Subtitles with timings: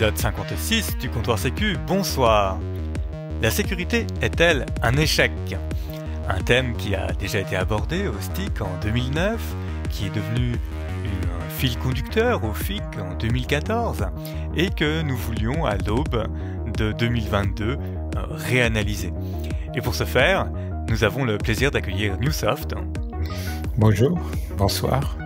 [0.00, 2.58] épisode 56 du comptoir Sécu, bonsoir.
[3.42, 5.30] La sécurité est-elle un échec?
[6.26, 9.38] Un thème qui a déjà été abordé au STIC en 2009,
[9.90, 10.54] qui est devenu
[11.04, 14.06] un fil conducteur au FIC en 2014,
[14.56, 16.26] et que nous voulions à l'aube
[16.78, 17.76] de 2022 euh,
[18.30, 19.12] réanalyser.
[19.74, 20.46] Et pour ce faire,
[20.88, 22.74] nous avons le plaisir d'accueillir Newsoft.
[23.76, 24.18] Bonjour,
[24.56, 25.18] bonsoir.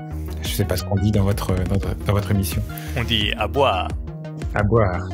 [0.43, 2.61] Je ne sais pas ce qu'on dit dans votre, dans, votre émission.
[2.97, 3.87] On dit à boire.
[4.55, 5.09] À boire.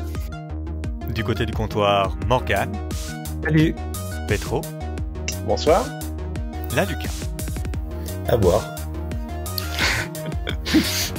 [1.13, 2.71] Du côté du comptoir, Morgan.
[3.43, 3.75] Salut.
[4.27, 4.61] Petro.
[5.45, 5.85] Bonsoir.
[6.75, 7.09] La Lucas.
[8.27, 8.63] À boire.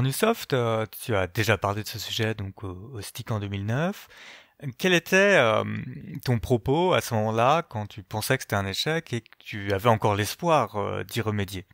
[0.00, 4.08] En Usoft, euh, tu as déjà parlé de ce sujet donc au, STIC en 2009.
[4.78, 5.62] Quel était euh,
[6.24, 9.74] ton propos à ce moment-là quand tu pensais que c'était un échec et que tu
[9.74, 11.66] avais encore l'espoir euh, d'y remédier?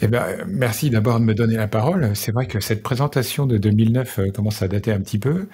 [0.00, 2.16] Eh ben, merci d'abord de me donner la parole.
[2.16, 5.46] C'est vrai que cette présentation de 2009 commence à dater un petit peu,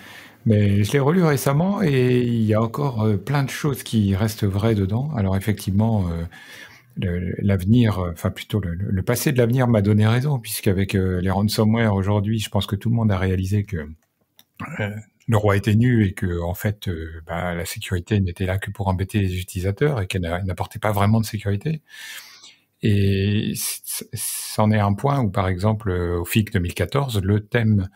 [0.45, 4.45] mais je l'ai relue récemment et il y a encore plein de choses qui restent
[4.45, 5.11] vraies dedans.
[5.17, 6.09] Alors effectivement,
[6.97, 11.95] l'avenir, euh, enfin plutôt le, passé de l'avenir m'a donné raison, puisqu'avec euh, les ransomware
[11.95, 13.89] aujourd'hui, je pense que tout le monde a réalisé que
[14.81, 14.91] euh,
[15.29, 16.89] le roi était nu et que en fait
[17.27, 21.21] bah, la sécurité n'était là que pour embêter les utilisateurs et qu'elle n'apportait pas vraiment
[21.21, 21.83] de sécurité.
[22.83, 23.55] Et
[24.13, 27.89] c'en est un point où, par exemple, au FIC 2014, le thème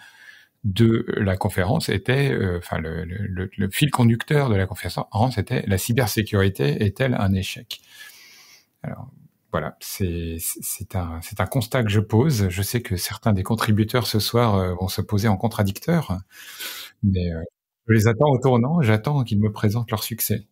[0.64, 6.82] de la conférence était, enfin le, le, fil conducteur de la conférence était la cybersécurité
[6.82, 7.80] est-elle un échec?
[8.82, 9.10] Alors
[9.52, 10.38] voilà, c'est
[10.94, 12.48] un, constat que je pose.
[12.48, 16.18] Je sais que certains des contributeurs ce soir euh, vont se poser en contradicteur,
[17.02, 17.42] mais euh,
[17.88, 20.46] je les attends au tournant, j'attends qu'ils me présentent leur succès.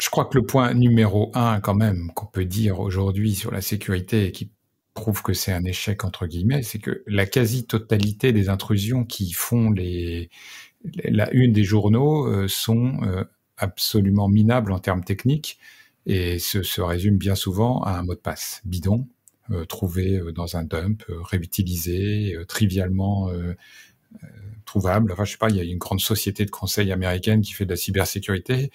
[0.00, 3.62] Je crois que le point numéro un, quand même, qu'on peut dire aujourd'hui sur la
[3.62, 4.52] sécurité et qui
[4.94, 9.72] prouve que c'est un échec entre guillemets, c'est que la quasi-totalité des intrusions qui font
[9.72, 13.00] la une des journaux euh, sont
[13.56, 15.58] absolument minables en termes techniques
[16.06, 19.06] et ce se résume bien souvent à un mot de passe bidon,
[19.50, 23.30] euh, trouvé euh, dans un dump, euh, réutilisé, trivialement
[24.64, 25.12] trouvable.
[25.12, 27.64] Enfin, je sais pas, il y a une grande société de conseil américaine qui fait
[27.64, 28.70] de la cybersécurité,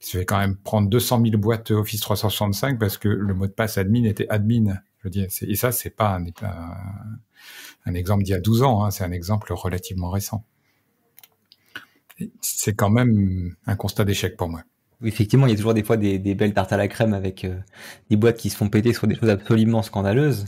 [0.00, 3.46] qui se fait quand même prendre 200 000 boîtes Office 365 parce que le mot
[3.46, 4.74] de passe admin était admin.
[4.98, 6.26] Je veux dire, et ça, c'est pas un,
[7.86, 10.44] un, exemple d'il y a 12 ans, hein, c'est un exemple relativement récent.
[12.40, 14.62] C'est quand même un constat d'échec pour moi
[15.04, 17.56] effectivement, il y a toujours des fois des, belles tartes à la crème avec euh,
[18.10, 20.46] des boîtes qui se font péter sur des choses absolument scandaleuses.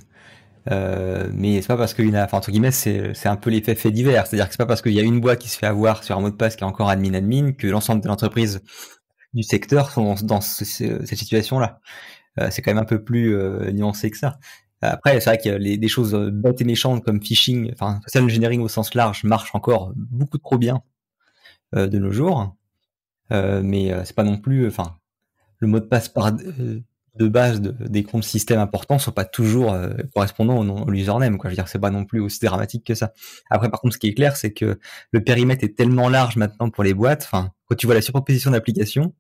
[0.71, 3.75] Euh, mais c'est pas parce qu'il y a, enfin entre guillemets, c'est un peu l'effet
[3.75, 4.27] fait divers.
[4.27, 6.17] C'est-à-dire que c'est pas parce qu'il y a une boîte qui se fait avoir sur
[6.17, 8.63] un mot de passe qui est encore admin admin que l'ensemble de l'entreprise
[9.35, 11.81] du secteur sont dans, cette situation-là.
[12.41, 14.39] Euh, c'est quand même un peu plus euh, nuancé que ça.
[14.83, 18.63] Après, c'est vrai que les, des choses bêtes et méchantes comme phishing, enfin social engineering
[18.63, 20.83] au sens large, marche encore beaucoup trop bien
[21.75, 22.57] de nos jours.
[23.33, 24.97] Euh, mais euh, c'est pas non plus, enfin,
[25.59, 26.81] le mot de passe par euh,
[27.17, 29.77] de base de, des comptes systèmes importants sont pas toujours
[30.15, 31.51] correspondants au, au username quoi.
[31.51, 33.13] Je veux dire c'est pas non plus aussi dramatique que ça.
[33.51, 34.79] Après par contre ce qui est clair c'est que
[35.11, 38.53] le périmètre est tellement large maintenant pour les boîtes enfin quand tu vois la surproposition
[38.53, 39.13] d'applications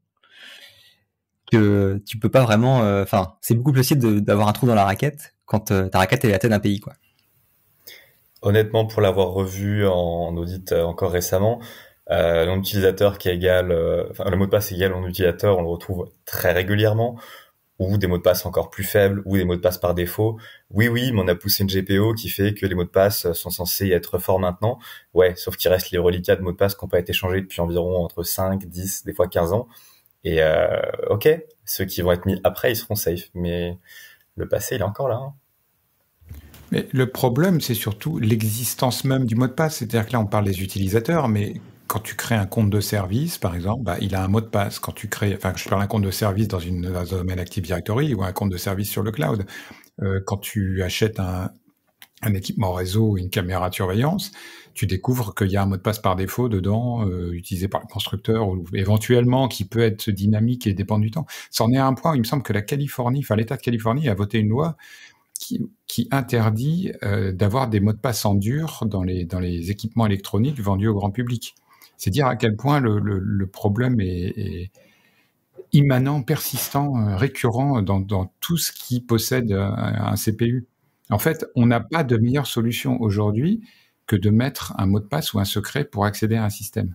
[1.51, 4.85] que tu peux pas vraiment enfin c'est beaucoup plus facile d'avoir un trou dans la
[4.85, 6.95] raquette quand ta raquette est la tête d'un pays quoi.
[8.41, 11.61] Honnêtement pour l'avoir revu en audit encore récemment
[12.11, 16.11] euh, qui est égal, euh, le mot de passe égal nom d'utilisateur, on le retrouve
[16.25, 17.19] très régulièrement,
[17.79, 20.39] ou des mots de passe encore plus faibles, ou des mots de passe par défaut.
[20.71, 23.33] Oui, oui, mais on a poussé une GPO qui fait que les mots de passe
[23.33, 24.79] sont censés être forts maintenant.
[25.15, 27.41] Ouais, sauf qu'il reste les reliquats de mots de passe qui n'ont pas été changés
[27.41, 29.69] depuis environ entre 5, 10, des fois 15 ans.
[30.25, 31.29] Et euh, ok,
[31.65, 33.79] ceux qui vont être mis après, ils seront safe, mais
[34.37, 35.17] le passé, il est encore là.
[35.17, 35.33] Hein.
[36.73, 39.77] Mais le problème, c'est surtout l'existence même du mot de passe.
[39.77, 41.55] C'est-à-dire que là, on parle des utilisateurs, mais
[41.91, 44.47] quand tu crées un compte de service, par exemple, bah, il a un mot de
[44.47, 44.79] passe.
[44.79, 47.65] Quand tu crées, enfin, je parle d'un compte de service dans, une, un domaine Active
[47.65, 49.45] Directory ou un compte de service sur le cloud.
[50.01, 51.51] Euh, quand tu achètes un,
[52.33, 54.31] équipement réseau ou une caméra de surveillance,
[54.73, 57.81] tu découvres qu'il y a un mot de passe par défaut dedans, euh, utilisé par
[57.81, 61.27] le constructeur ou éventuellement qui peut être dynamique et dépendre du temps.
[61.51, 63.57] Ça en est à un point où il me semble que la Californie, enfin l'État
[63.57, 64.77] de Californie a voté une loi
[65.41, 70.87] qui, interdit euh, d'avoir des mots de passe en dur dans les équipements électroniques vendus
[70.87, 71.57] au grand public.
[72.01, 74.71] C'est dire à quel point le, problème est,
[75.73, 80.67] immanent, persistant, euh, récurrent dans, tout ce qui possède un, CPU.
[81.11, 83.61] En fait, on n'a pas de meilleure solution aujourd'hui
[84.07, 86.95] que de mettre un mot de passe ou un secret pour accéder à un système.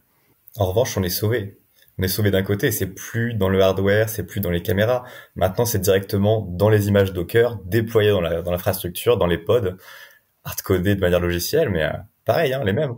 [0.57, 1.59] En revanche, on est sauvé
[1.97, 5.05] on est sauvé d'un côté, c'est plus dans le hardware, c'est plus dans les caméras.
[5.35, 9.77] Maintenant, c'est directement dans les images Docker, déployées dans l'infrastructure, dans les pods,
[10.43, 11.93] hardcodées de manière logicielle, mais euh,
[12.25, 12.95] pareil, hein, les mêmes.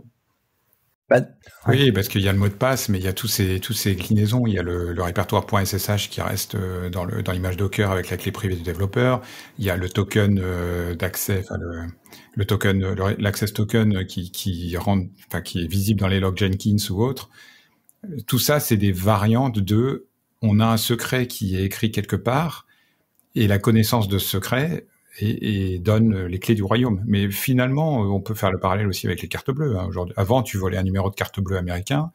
[1.08, 1.22] Bah,
[1.66, 3.60] oui, parce qu'il y a le mot de passe, mais il y a tous ces,
[3.60, 4.46] tous ces inclinaisons.
[4.46, 7.90] Il y a le, le répertoire .ssh qui reste euh, dans, le, dans l'image Docker
[7.90, 9.22] avec la clé privée du développeur.
[9.58, 11.86] Il y a le token euh, d'accès, enfin le,
[12.34, 16.76] le token, l'access token qui, qui rend, enfin qui est visible dans les logs Jenkins
[16.90, 17.30] ou autres
[18.26, 20.06] tout ça, c'est des variantes de
[20.42, 22.66] on a un secret qui est écrit quelque part
[23.34, 24.86] et la connaissance de ce secret
[25.20, 27.02] et, donne les clés du royaume.
[27.06, 29.76] Mais finalement, on peut faire le parallèle aussi avec les cartes bleues.
[29.76, 29.90] Hein.
[30.16, 32.12] Avant, tu volais un numéro de carte bleue américain,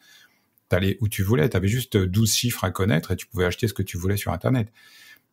[0.69, 3.67] t'allais où tu voulais, tu avais juste 12 chiffres à connaître et tu pouvais acheter
[3.67, 4.71] ce que tu voulais sur Internet.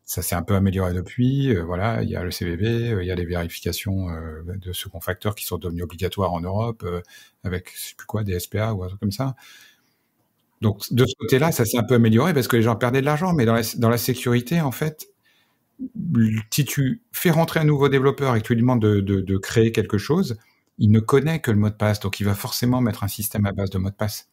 [0.05, 1.55] Ça s'est un peu amélioré depuis.
[1.55, 4.73] Euh, voilà, il y a le CVV, euh, il y a les vérifications euh, de
[4.73, 6.85] second facteur qui sont devenus obligatoires en Europe
[7.45, 9.37] avec plus quoi des SPA ou un truc comme ça.
[10.61, 13.07] Donc de ce côté-là, ça s'est un peu amélioré parce que les gens perdaient de
[13.07, 15.09] l'argent, mais dans la sécurité, en fait,
[16.51, 19.39] si tu fais rentrer un nouveau développeur et que tu lui demandes de, de, de,
[19.39, 20.39] créer quelque chose,
[20.79, 23.47] il ne connaît que le mot de passe, donc il va forcément mettre un système
[23.47, 24.29] à base de mot de passe.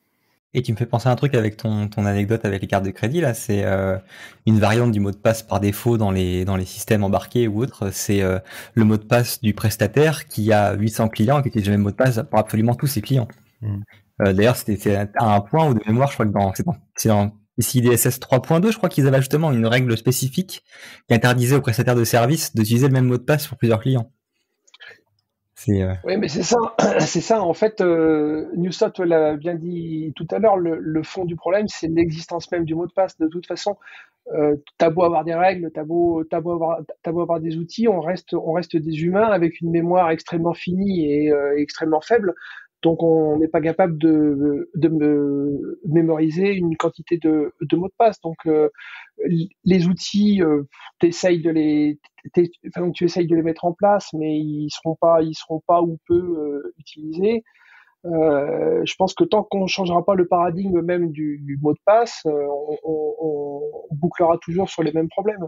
[0.54, 2.86] Et tu me fais penser à un truc avec ton, ton anecdote avec les cartes
[2.86, 3.98] de crédit là, c'est euh,
[4.46, 7.62] une variante du mot de passe par défaut dans les dans les systèmes embarqués ou
[7.62, 8.40] autres, c'est euh,
[8.74, 11.82] le mot de passe du prestataire qui a 800 clients et qui utilise le même
[11.82, 13.28] mot de passe pour absolument tous ses clients.
[13.62, 13.78] Mmh.
[14.22, 16.54] Euh, D'ailleurs, c'était à un point où de mémoire, je crois que dans,
[16.96, 20.64] c'est dans, ICDSS 3.2, je crois qu'ils avaient justement une règle spécifique
[21.08, 24.12] qui interdisait aux prestataires de services d'utiliser le même mot de passe pour plusieurs clients.
[25.70, 25.94] Euh...
[26.04, 26.58] Oui, mais c'est ça,
[27.00, 27.42] c'est ça.
[27.42, 30.58] En fait, euh, Newstot l'a bien dit tout à l'heure.
[30.58, 33.18] Le, fond du problème, c'est l'existence même du mot de passe.
[33.18, 33.78] De toute façon,
[34.34, 38.02] euh, t'as beau avoir des règles, t'as beau, beau avoir, beau avoir des outils, on
[38.02, 42.34] reste, on reste des humains avec une mémoire extrêmement finie et euh, extrêmement faible.
[42.84, 44.70] Donc on n'est pas capable de,
[45.86, 48.22] mémoriser une quantité de, mots de passe.
[48.22, 48.70] Donc euh,
[49.64, 50.64] les outils, euh,
[51.02, 52.00] de les,
[52.94, 55.98] tu essayes de les mettre en place, mais ils seront pas, ils seront pas ou
[56.08, 57.44] peu euh, utilisés.
[58.04, 62.22] Je pense que tant qu'on ne changera pas le paradigme même du, mot de passe,
[62.26, 65.48] on, bouclera toujours sur les mêmes problèmes.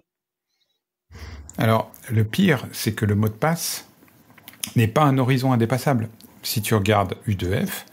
[1.58, 3.90] Alors, le pire, c'est que le mot de passe
[4.76, 6.10] n'est pas un horizon indépassable
[6.44, 7.86] si tu regardes U2F,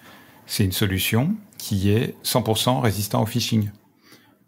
[0.46, 3.70] c'est une solution qui est 100% résistant au phishing.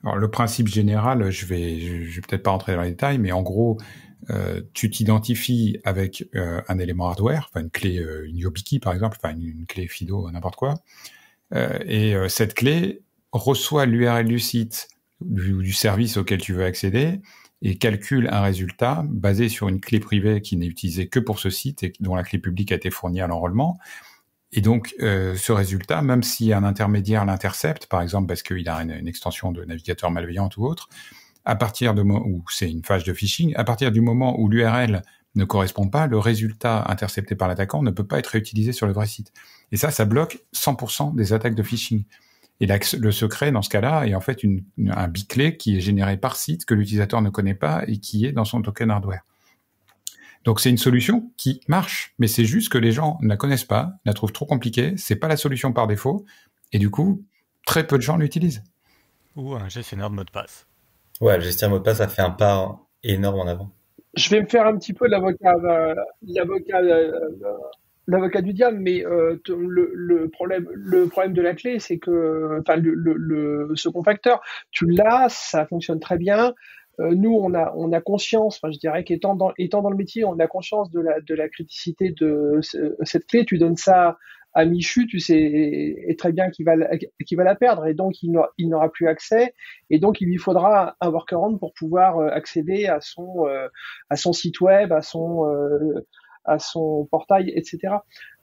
[0.04, 3.42] Alors, le principe général, je vais, vais peut-être pas rentrer dans les détails, mais en
[3.42, 3.78] gros,
[4.30, 8.92] euh, tu t'identifies avec euh, un élément hardware, enfin une clé, euh, une YobiKey par
[8.92, 10.74] exemple, une, clé FIDO, n'importe quoi,
[11.54, 13.00] euh, et cette clé
[13.32, 14.88] reçoit l'URL du site
[15.20, 17.20] du, du, service auquel tu veux accéder
[17.62, 21.50] et calcule un résultat basé sur une clé privée qui n'est utilisée que pour ce
[21.50, 23.78] site et dont la clé publique a été fournie à l'enrôlement.
[24.52, 28.76] Et donc, euh, ce résultat, même si un intermédiaire l'intercepte, par exemple parce qu'il a
[28.82, 30.88] une, extension de navigateur malveillante ou autre,
[31.44, 35.02] à partir de où c'est une phase de phishing, à partir du moment où l'URL
[35.34, 38.92] ne correspond pas, le résultat intercepté par l'attaquant ne peut pas être réutilisé sur le
[38.92, 39.32] vrai site.
[39.72, 42.04] Et ça, ça bloque 100% des attaques de phishing.
[42.60, 46.16] Et le secret, dans ce cas-là, est en fait une, un biclé qui est généré
[46.16, 49.22] par site que l'utilisateur ne connaît pas et qui est dans son token hardware.
[50.44, 53.64] Donc c'est une solution qui marche, mais c'est juste que les gens ne la connaissent
[53.64, 56.24] pas, la trouvent trop compliquée, c'est pas la solution par défaut,
[56.72, 57.24] et du coup,
[57.66, 58.64] très peu de gens l'utilisent.
[59.36, 60.66] Ou un gestionnaire de mot de passe.
[61.20, 63.70] Ouais, le gestionnaire de mot de passe a fait un pas énorme en avant.
[64.14, 67.10] Je vais me faire un petit peu l'avocat, euh, l'avocat euh,
[68.08, 72.58] l'avocat du diable, mais euh, le, le, problème, le problème de la clé, c'est que,
[72.60, 76.54] enfin, le, le, le, second facteur, tu l'as, ça fonctionne très bien.
[77.00, 79.96] Euh, nous, on a, on a conscience, enfin, je dirais qu'étant dans, étant dans le
[79.96, 82.60] métier, on a conscience de la, de la criticité de
[83.02, 83.44] cette clé.
[83.44, 84.16] Tu donnes ça
[84.54, 86.74] à Michu, tu sais et très bien qu'il va,
[87.26, 88.32] qu'il va la perdre, et donc il
[88.68, 89.54] n'aura plus accès,
[89.90, 93.68] et donc il lui faudra un workaround pour pouvoir euh, accéder à son, euh,
[94.08, 95.44] à son site web, à son
[96.48, 97.94] à son portail, etc.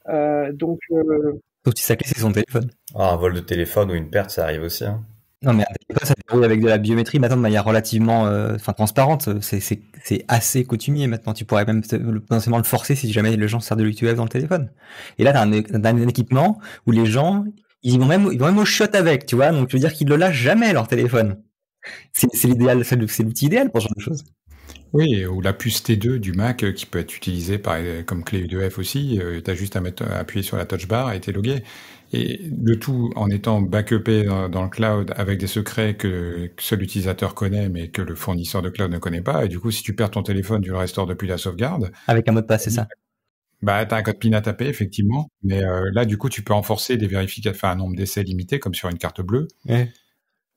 [0.10, 0.80] Euh, donc.
[0.92, 1.42] Euh...
[1.66, 2.70] Sauf si sa clé c'est son téléphone.
[2.94, 4.86] Ah, un vol de téléphone ou une perte, ça arrive aussi.
[4.86, 5.04] Hein.
[5.42, 5.64] Non, mais
[6.04, 9.30] ça déroule avec de la biométrie maintenant de manière relativement euh, enfin, transparente.
[9.42, 11.34] C'est assez coutumier maintenant.
[11.34, 14.30] Tu pourrais même potentiellement le forcer si jamais les gens servent de l'UTF dans le
[14.30, 14.72] téléphone.
[15.20, 17.46] Et là, tu as, as, un équipement où les gens,
[17.84, 19.52] ils vont même, ils vont même au shot avec, tu vois.
[19.52, 21.42] Donc, je veux dire qu'ils ne le lâchent jamais leur téléphone.
[22.12, 24.24] C'est l'idéal, c'est l'outil idéal pour ce genre de choses.
[24.94, 28.48] Oui, ou la puce T2 du Mac euh, qui peut être utilisée par, comme clé
[28.48, 29.20] U2F aussi.
[29.44, 31.64] tu as juste à, mettre, à appuyer sur la touch bar et t'es logué.
[32.14, 37.36] Et le tout en étant backupé dans, le cloud avec des secrets que, seul l'utilisateur
[37.36, 39.46] connaît, mais que le fournisseur de cloud ne connaît pas.
[39.46, 41.92] Et du coup, si tu perds ton téléphone, tu le restaures depuis la sauvegarde.
[42.08, 42.88] Avec un mot de passe, c'est ça?
[43.62, 45.30] Bah, t'as un code PIN à taper, effectivement.
[45.44, 48.60] Mais euh, là, du coup, tu peux enforcer des vérifications, enfin, un nombre d'essais limité,
[48.60, 49.48] comme sur une carte bleue.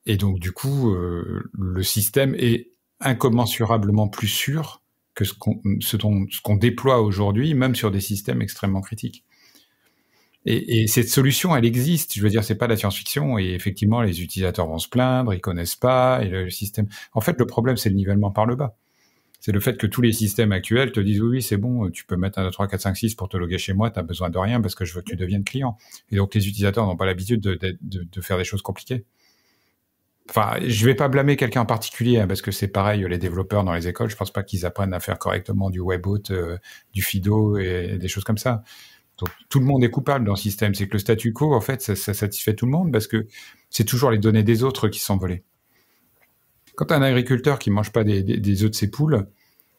[0.07, 4.83] Et donc, du coup, euh, le système est incommensurablement plus sûr
[5.15, 9.25] que ce qu'on déploie aujourd'hui, même sur des systèmes extrêmement critiques.
[10.47, 12.15] Et, et, cette solution, elle existe.
[12.15, 13.39] Je veux dire, c'est pas de la science-fiction.
[13.39, 16.23] Et effectivement, les utilisateurs vont se plaindre, ils connaissent pas.
[16.23, 16.87] Et le système.
[17.13, 18.77] En fait, le problème, c'est le nivellement par le bas.
[19.41, 22.05] C'est le fait que tous les systèmes actuels te disent oui, oui, c'est bon, tu
[22.05, 24.31] peux mettre un 2, 3, 4, 5, 6 pour te loguer chez moi, tu besoin
[24.31, 25.77] de rien parce que je veux que tu deviennes client.
[26.11, 29.05] Et donc, les utilisateurs n'ont pas l'habitude de, de, de, faire des choses compliquées.
[30.29, 33.65] Enfin, je vais pas blâmer quelqu'un en particulier hein, parce que c'est pareil, les développeurs
[33.65, 36.59] dans les écoles, je pense pas qu'ils apprennent à faire correctement du webhook, euh,
[36.93, 38.63] du Fido et des choses comme ça.
[39.19, 40.75] Donc tout le monde est coupable dans le système.
[40.75, 43.27] C'est que le statu quo, en fait, ça, satisfait tout le monde parce que
[43.69, 45.43] c'est toujours les données des autres qui sont volées.
[46.77, 48.23] Quand un agriculteur qui mange pas des,
[48.63, 49.27] œufs de ses poules,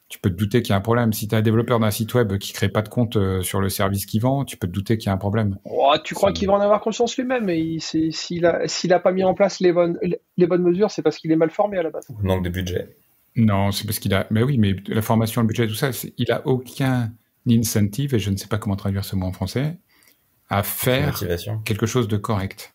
[0.10, 1.13] tu peux te douter qu'il y a un problème.
[1.13, 3.62] Si tu as un développeur d'un site web qui crée pas de compte euh, sur
[3.62, 5.58] le service qu'il vend, tu peux te douter qu'il y a un problème.
[5.66, 7.50] Oh, tu crois qu'il va en avoir conscience lui-même
[7.80, 10.00] s'il a, s'il a pas mis en place les bonnes,
[10.38, 12.08] les bonnes mesures, c'est parce qu'il est mal formé à la base.
[12.24, 12.98] Manque de budget.
[13.36, 14.25] Non, c'est parce qu'il a.
[14.32, 17.12] Mais oui, mais la formation, le budget, tout ça, il a aucun
[17.48, 19.78] incentive, et je ne sais pas comment traduire ce mot en français,
[20.50, 21.24] à faire
[21.66, 22.74] quelque chose de correct.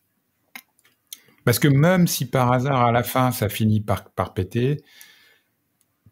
[1.45, 4.83] Parce que même si par hasard à la fin ça finit par, par péter,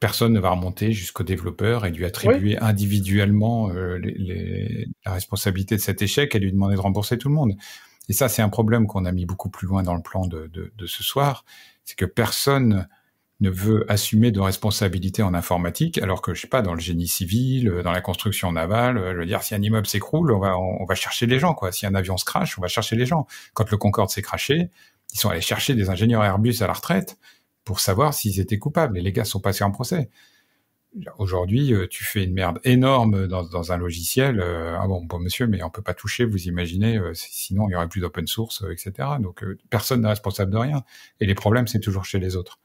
[0.02, 4.00] personne ne va remonter jusqu'au développeur et lui attribuer individuellement euh,
[5.06, 7.52] la responsabilité de cet échec et lui demander de rembourser tout le monde.
[8.09, 10.50] Et ça, c'est un problème qu'on a mis beaucoup plus loin dans le plan de,
[10.52, 11.44] de ce soir,
[11.85, 12.88] c'est que personne
[13.38, 17.06] ne veut assumer de responsabilité en informatique, alors que je sais pas dans le génie
[17.06, 20.40] civil, euh, dans la construction navale, euh, je veux dire si un immeuble s'écroule, on
[20.40, 21.71] va on va chercher les gens quoi.
[21.71, 23.28] Si un avion se crache, on va chercher les gens.
[23.54, 24.71] Quand le Concorde s'est craché,
[25.12, 27.18] ils sont allés chercher des ingénieurs Airbus à la retraite
[27.64, 28.99] pour savoir s'ils étaient coupables.
[28.99, 30.11] Et les gars sont passés en procès.
[31.19, 34.42] Aujourd'hui, euh, tu fais une merde énorme dans, dans un logiciel.
[34.42, 36.25] ah bon, bon monsieur, mais on peut pas toucher.
[36.25, 39.09] Vous imaginez, sinon il y aurait plus d'open source, etc.
[39.21, 40.85] Donc personne n'est responsable de rien.
[41.21, 42.59] Et les problèmes, c'est toujours chez les autres.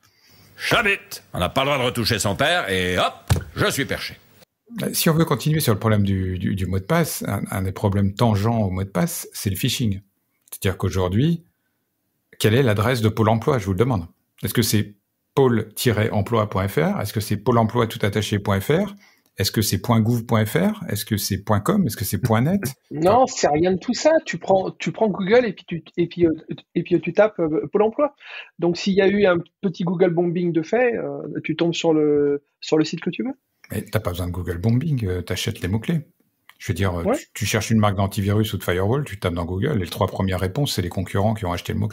[0.57, 1.23] J'habite.
[1.33, 3.13] On n'a pas le droit de retoucher son père et hop,
[3.55, 4.17] je suis perché.
[4.91, 8.59] Si on veut continuer sur le problème du, mot de passe, un, des problèmes tangents
[8.59, 10.01] au mot de passe, c'est le phishing.
[10.51, 11.43] C'est-à-dire qu'aujourd'hui,
[12.39, 14.07] quelle est l'adresse de Pôle emploi Je vous le demande.
[14.43, 14.95] Est-ce que c'est
[15.35, 18.93] pôle-emploi.fr Est-ce que c'est pôle emploi tout attaché.fr
[19.37, 21.85] est-ce que c'est .gouv.fr Est-ce que c'est .com?
[21.85, 22.61] Est-ce que c'est .net?
[22.91, 24.11] Non, c'est rien de tout ça.
[24.25, 26.33] Tu prends, tu prends Google et puis tu, et puis, euh,
[26.73, 28.15] et puis tu tapes euh, Pôle Emploi.
[28.57, 31.93] Donc s'il y a eu un petit Google bombing de fait, euh, tu tombes sur
[31.93, 33.33] le sur le site que tu veux.
[33.71, 35.23] Mais t'as pas besoin de Google bombing.
[35.23, 36.01] tu achètes les mots clés.
[36.57, 37.03] Je veux dire,
[37.35, 40.07] tu, cherches une marque d'antivirus ou de firewall, tu tapes dans Google et les trois
[40.07, 41.87] premières réponses, c'est les concurrents qui ont acheté le mot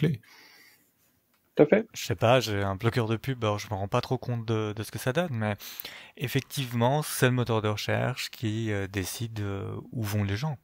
[1.67, 1.87] fait?
[1.95, 4.45] Je sais pas, j'ai un bloqueur de pub, alors je me rends pas trop compte
[4.47, 5.57] de, ce que ça donne, mais
[6.17, 10.57] effectivement, c'est le moteur de recherche qui euh, décide euh, où vont les gens.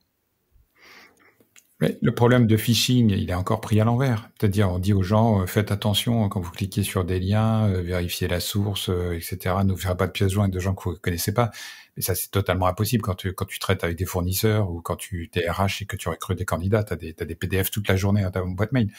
[1.81, 4.29] Mais le problème de phishing, il est encore pris à l'envers.
[4.39, 8.29] C'est-à-dire, on dit aux gens, euh, faites attention quand vous cliquez sur des liens, vérifiez
[8.29, 9.57] la source, etc.
[9.65, 11.51] N'ouvrez pas de pièces jointes de gens que vous ne connaissez pas.
[11.97, 14.97] Mais ça, c'est totalement impossible quand tu, quand tu traites avec des fournisseurs ou quand
[14.97, 16.85] tu es RH et que tu recrutes des candidats.
[16.85, 18.91] Tu as des, as des PDF toute la journée dans ta boîte mail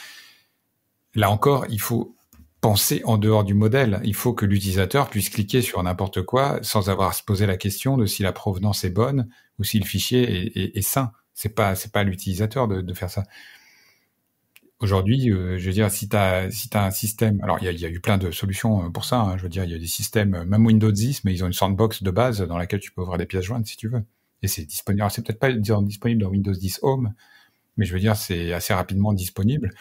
[1.16, 2.16] là encore, il faut
[2.62, 4.00] penser en dehors du modèle.
[4.04, 7.58] Il faut que l'utilisateur puisse cliquer sur n'importe quoi sans avoir à se poser la
[7.58, 9.28] question de si la provenance est bonne
[9.60, 11.12] ou si le fichier est, sain.
[11.34, 13.24] C'est pas c'est pas l'utilisateur de, faire ça.
[14.80, 17.86] Aujourd'hui, euh, je veux dire, si tu as si as un système, alors il y
[17.86, 19.22] a, eu plein de solutions euh, pour ça.
[19.22, 21.44] Hein, je veux dire, il y a des systèmes, euh, même Windows 10, mais ils
[21.44, 23.90] ont une sandbox de base dans laquelle tu peux ouvrir des pièces jointes si tu
[23.90, 24.04] veux.
[24.44, 25.06] Et c'est disponible.
[25.12, 27.14] c'est peut-être pas disponible dans Windows 10 Home,
[27.78, 29.72] mais je veux dire, c'est assez rapidement disponible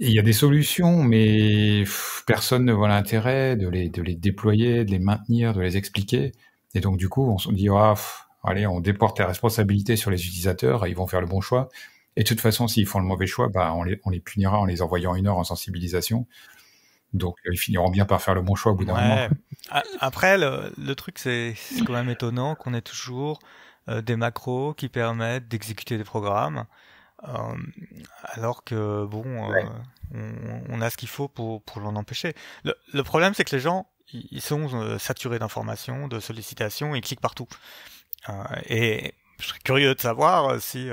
[0.00, 1.84] il y a des solutions, mais
[2.26, 6.32] personne ne voit l'intérêt de les, de les déployer, de les maintenir, de les expliquer.
[6.74, 7.94] Et donc, du coup, on se dit, ah,
[8.42, 11.68] allez, on déporte les responsabilités sur les utilisateurs, ils vont faire le bon choix.
[12.16, 14.58] Et de toute façon, s'ils font le mauvais choix, bah, on, les, on les punira
[14.58, 16.26] en les envoyant une heure en sensibilisation.
[17.12, 19.28] Donc, ils finiront bien par faire le bon choix au bout d'un moment.
[20.00, 21.54] Après, le, le truc, c'est
[21.84, 23.38] quand même étonnant qu'on ait toujours
[23.88, 26.64] euh, des macros qui permettent d'exécuter des programmes.
[27.28, 27.54] Euh,
[28.24, 29.62] alors que bon, euh,
[30.68, 32.34] on, a ce qu'il faut pour, pour l'en empêcher.
[32.64, 37.20] Le, problème, c'est que les gens, ils sont euh, saturés d'informations, de sollicitations, ils cliquent
[37.20, 37.48] partout.
[38.68, 40.90] et je serais curieux de savoir si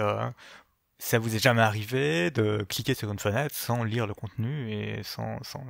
[0.99, 5.03] ça vous est jamais arrivé de cliquer sur une fenêtre sans lire le contenu et
[5.03, 5.63] sans, sans,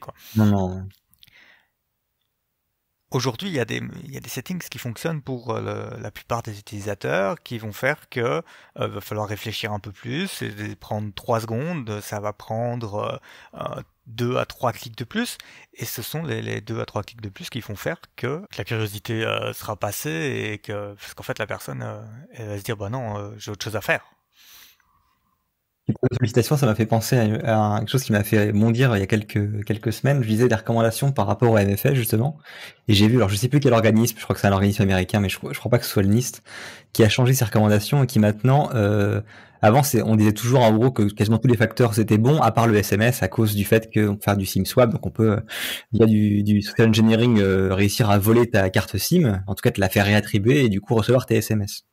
[0.00, 0.14] quoi.
[0.36, 0.88] Non, non.
[3.10, 6.10] Aujourd'hui, il y, a des, il y a des settings qui fonctionnent pour euh, la
[6.10, 8.42] plupart des utilisateurs qui vont faire que euh,
[8.74, 10.44] va falloir réfléchir un peu plus
[10.78, 13.18] prendre 3 secondes, ça va prendre
[13.54, 15.38] euh, 2 à 3 clics de plus
[15.72, 18.42] et ce sont les, les 2 à 3 clics de plus qui font faire que,
[18.58, 21.82] la curiosité euh, sera passée et que parce qu'en fait la personne
[22.34, 24.04] elle va se dire bah non, j'ai autre chose à faire.
[26.18, 29.06] Félicitations, ça m'a fait penser à, quelque chose qui m'a fait bondir il y a
[29.06, 30.22] quelques quelques semaines.
[30.22, 32.36] Je lisais des recommandations par rapport au MFL justement,
[32.88, 34.82] et j'ai vu, alors je sais plus quel organisme, je crois que c'est un organisme
[34.82, 36.42] américain, mais je, je crois pas que ce soit le NIST,
[36.92, 39.22] qui a changé ses recommandations et qui maintenant, euh,
[39.62, 42.66] avant on disait toujours en gros que quasiment tous les facteurs c'était bon, à part
[42.66, 45.40] le SMS à cause du fait qu'on peut faire du SIM swap, donc on peut
[45.92, 49.70] via du, du social engineering euh, réussir à voler ta carte SIM, en tout cas
[49.70, 51.84] te la faire réattribuer et du coup recevoir tes SMS.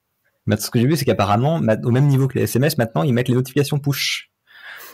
[0.46, 3.14] Mais ce que j'ai vu, c'est qu'apparemment, au même niveau que les SMS, maintenant, ils
[3.14, 4.32] mettent les notifications push.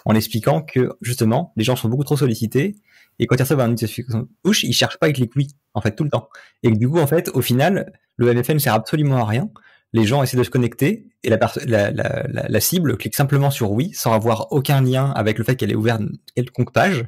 [0.05, 2.75] En expliquant que, justement, les gens sont beaucoup trop sollicités.
[3.20, 5.96] Et quand ils reçoivent une notification push, ils cherchent pas avec cliquer oui, en fait,
[5.96, 6.29] tout le temps.
[6.63, 9.50] Et du coup, en fait, au final, le MFN ne sert absolument à rien.
[9.93, 13.72] Les gens essaient de se connecter et la, la, la, la, cible clique simplement sur
[13.72, 16.00] oui sans avoir aucun lien avec le fait qu'elle ait ouvert
[16.34, 17.05] quelconque page,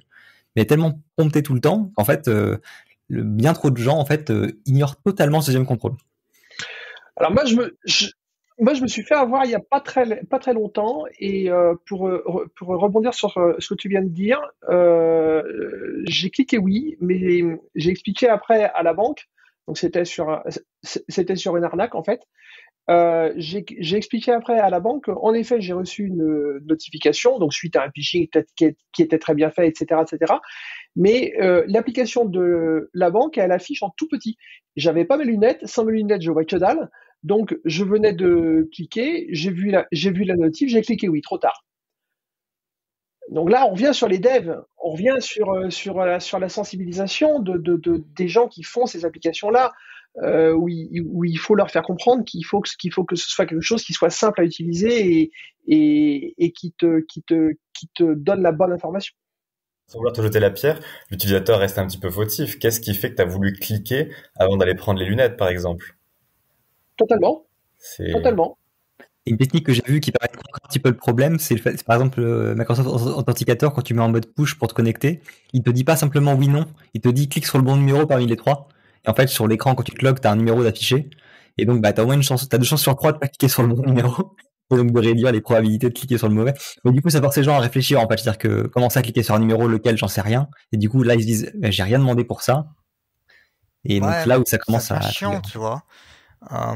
[0.55, 2.57] mais est tellement promptée tout le temps qu'en fait, euh,
[3.09, 5.95] bien trop de gens en fait euh, ignorent totalement ce deuxième contrôle.
[7.15, 7.77] Alors moi, je me,
[8.60, 11.50] moi, je me suis fait avoir il n'y a pas très, pas très longtemps et
[11.50, 14.39] euh, pour, euh, pour rebondir sur euh, ce que tu viens de dire,
[16.05, 17.43] j'ai cliqué oui, mais
[17.75, 19.27] j'ai expliqué après à la banque,
[19.67, 20.43] donc c'était sur,
[20.83, 22.22] sur une arnaque en fait.
[23.38, 27.83] j'ai expliqué après à la banque, en effet, j'ai reçu une notification, donc suite à
[27.83, 30.33] un phishing qui, était très bien fait, etc., etc.
[30.95, 31.33] Mais
[31.67, 34.38] l'application de la banque, elle affiche en tout petit.
[34.75, 36.89] J'avais pas mes lunettes, sans mes lunettes, je vois que dalle.
[37.23, 41.63] Donc, je venais de cliquer, j'ai vu la, notif, j'ai cliqué oui, trop tard.
[43.31, 47.57] Donc là, on revient sur les devs, on revient sur euh, sur la, sensibilisation de,
[47.57, 49.71] de, de, des gens qui font ces applications-là,
[50.21, 53.93] euh, où, il, faut leur faire comprendre qu'il faut que ce soit quelque chose qui
[53.93, 55.31] soit simple à utiliser
[55.67, 57.23] et, qui te qui
[57.95, 59.15] te donne la bonne information.
[59.88, 62.59] Sans vouloir te jeter la pierre, l'utilisateur reste un petit peu fautif.
[62.59, 65.95] Qu'est-ce qui fait que tu as voulu cliquer avant d'aller prendre les lunettes, par exemple?
[66.97, 67.45] Totalement.
[68.12, 68.58] Totalement.
[69.25, 72.19] Une technique que j'ai vue qui paraît un petit peu le problème, c'est par exemple
[72.19, 75.21] euh, Microsoft Authenticator quand tu mets en mode push pour te connecter,
[75.53, 78.06] il te dit pas simplement oui non, il te dit clique sur le bon numéro
[78.06, 78.67] parmi les trois.
[79.06, 81.10] Et en fait sur l'écran quand tu te logs, tu as un numéro d'affiché
[81.58, 83.29] et donc bah t'as au moins une chance, t'as deux chances sur trois de pas
[83.29, 84.36] cliquer sur le bon numéro
[84.71, 86.53] et donc de réduire les probabilités de cliquer sur le mauvais.
[86.84, 89.03] Mais du coup ça force les gens à réfléchir en fait, c'est-à-dire que commencer à
[89.03, 91.51] cliquer sur un numéro lequel j'en sais rien et du coup là ils se disent
[91.56, 92.67] bah, j'ai rien demandé pour ça.
[93.86, 95.84] Et donc là où ça commence à chiant, tu vois.
[96.51, 96.75] Euh,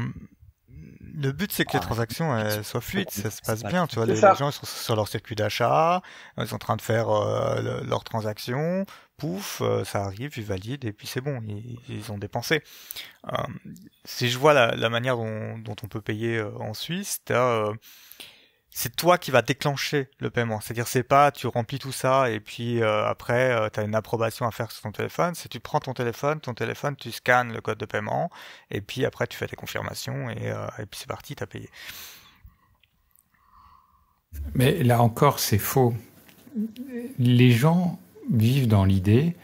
[1.20, 3.86] le but, c'est que les transactions soient fluides, ça se passe bien.
[3.88, 6.00] Tu vois, les, gens sont sur leur circuit d'achat,
[6.36, 10.84] ils sont en train de faire euh, leurs transactions, pouf, euh, ça arrive, ils valident
[10.84, 11.40] et puis c'est bon,
[11.88, 12.62] ils, ont dépensé.
[14.04, 17.72] si je vois la, manière dont, dont, on peut payer en Suisse, t'as
[18.78, 20.60] c'est toi qui va déclencher le paiement.
[20.60, 23.96] C'est-à-dire c'est pas tu remplis tout ça et puis euh, après euh, tu as une
[23.96, 25.34] approbation à faire sur ton téléphone.
[25.34, 28.30] C'est tu prends ton téléphone, ton téléphone, tu scannes le code de paiement
[28.70, 31.48] et puis après tu fais tes confirmations et, euh, et puis c'est parti, tu as
[31.48, 31.68] payé.
[34.54, 35.92] Mais là encore, c'est faux.
[37.18, 37.98] Les gens
[38.30, 39.34] vivent dans l'idée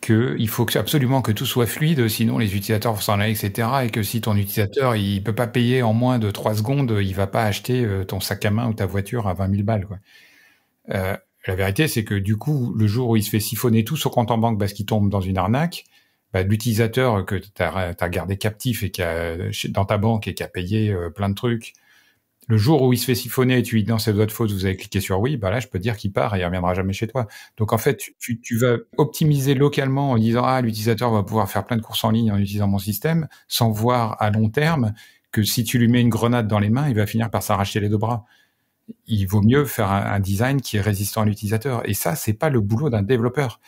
[0.00, 3.68] qu'il faut absolument que tout soit fluide, sinon les utilisateurs vont s'en aller, etc.
[3.84, 7.14] Et que si ton utilisateur il peut pas payer en moins de 3 secondes, il
[7.14, 9.86] va pas acheter euh, ton sac à main ou ta voiture à 20 000 balles.
[9.86, 9.98] Quoi.
[10.94, 13.96] Euh, la vérité, c'est que du coup, le jour où il se fait siphonner tout
[13.96, 15.84] son compte en banque parce qu'il tombe dans une arnaque,
[16.32, 19.36] bah, l'utilisateur que tu as, gardé captif et qui a,
[19.70, 21.72] dans ta banque et qui a payé euh, plein de trucs,
[22.48, 24.50] le jour où il se fait siphonner et tu lui dis non, c'est votre faute,
[24.50, 26.72] vous avez cliqué sur oui, bah là, je peux dire qu'il part et il reviendra
[26.74, 27.28] jamais chez toi.
[27.58, 31.64] Donc en fait, tu, tu, vas optimiser localement en disant ah, l'utilisateur va pouvoir faire
[31.64, 34.94] plein de courses en ligne en utilisant mon système, sans voir à long terme
[35.30, 37.80] que si tu lui mets une grenade dans les mains, il va finir par s'arracher
[37.80, 38.24] les deux bras.
[39.06, 41.86] Il vaut mieux faire un, design qui est résistant à l'utilisateur.
[41.86, 43.60] Et ça, c'est pas le boulot d'un développeur.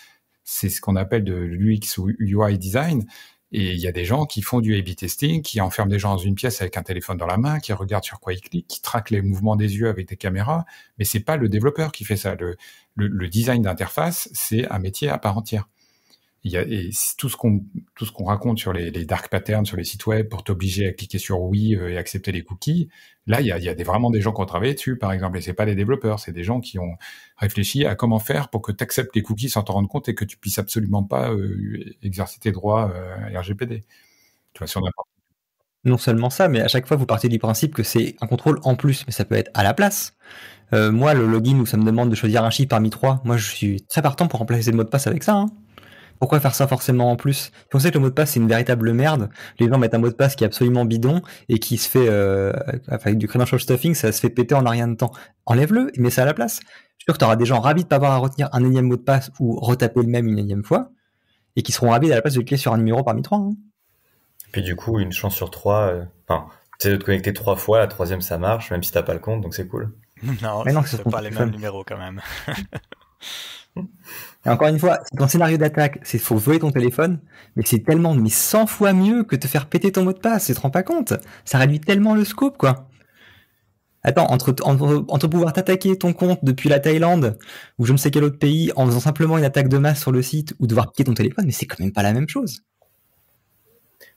[0.43, 3.05] C'est ce qu'on appelle de l'UX ou UI design.
[3.53, 6.11] Et il y a des gens qui font du A-B testing, qui enferment des gens
[6.11, 8.69] dans une pièce avec un téléphone dans la main, qui regardent sur quoi ils cliquent,
[8.69, 10.65] qui traquent les mouvements des yeux avec des caméras.
[10.99, 12.37] Mais c'est pas le développeur qui fait ça.
[12.37, 12.57] Le,
[12.95, 15.69] le design d'interface, c'est un métier à part entière
[16.43, 19.29] il y a et tout ce qu'on tout ce qu'on raconte sur les, les, dark
[19.29, 22.43] patterns sur les sites web pour t'obliger à cliquer sur oui euh, et accepter les
[22.43, 22.89] cookies.
[23.31, 25.53] Là, il y a, vraiment des gens qui ont travaillé dessus, par exemple, et c'est
[25.53, 26.97] pas des développeurs, c'est des gens qui ont
[27.37, 30.16] réfléchi à comment faire pour que tu acceptes les cookies sans t'en rendre compte et
[30.16, 33.85] que tu puisses absolument pas euh, exercer tes droits euh, RGPD.
[34.53, 35.07] Tu vois, sur n'importe
[35.85, 38.59] non seulement ça, mais à chaque fois vous partez du principe que c'est un contrôle
[38.64, 40.12] en plus, mais ça peut être à la place.
[40.75, 43.38] Euh, moi, le login où ça me demande de choisir un chiffre parmi trois, moi
[43.38, 45.37] je suis très partant pour remplacer le mot de passe avec ça.
[45.37, 45.47] Hein
[46.20, 47.50] Pourquoi faire ça forcément en plus?
[47.74, 49.30] On sait que le mot de passe c'est une véritable merde.
[49.59, 52.09] Les gens mettent un mot de passe qui est absolument bidon et qui se fait
[52.09, 52.52] euh,
[52.88, 55.12] avec du credential stuffing, ça se fait péter en rien de temps.
[55.46, 56.61] Enlève-le et mets ça à la place.
[56.61, 58.62] Je suis sûr que tu auras des gens ravis de pas avoir à retenir un
[58.62, 60.90] énième mot de passe ou retaper le même une énième fois
[61.56, 63.38] et qui seront ravis à la place de cliquer sur un numéro parmi trois.
[63.38, 63.52] Hein.
[64.52, 65.88] Puis du coup, une chance sur trois.
[65.88, 66.46] Euh, enfin,
[66.78, 69.14] tu sais de te connecter trois fois, la troisième ça marche, même si t'as pas
[69.14, 69.92] le compte, donc c'est cool.
[70.42, 72.20] Non, mais non, c'est pas les mêmes numéros quand même.
[74.46, 77.20] Et encore une fois, ton scénario d'attaque, c'est faut voler ton téléphone,
[77.57, 80.46] mais c'est tellement mais 100 fois mieux que te faire péter ton mot de passe,
[80.46, 81.12] tu te rends pas compte
[81.44, 82.87] Ça réduit tellement le scope, quoi.
[84.03, 87.37] Attends, entre, entre, pouvoir t'attaquer ton compte depuis la Thaïlande
[87.79, 90.11] ou je ne sais quel autre pays en faisant simplement une attaque de masse sur
[90.11, 92.62] le site ou devoir piquer ton téléphone, mais c'est quand même pas la même chose.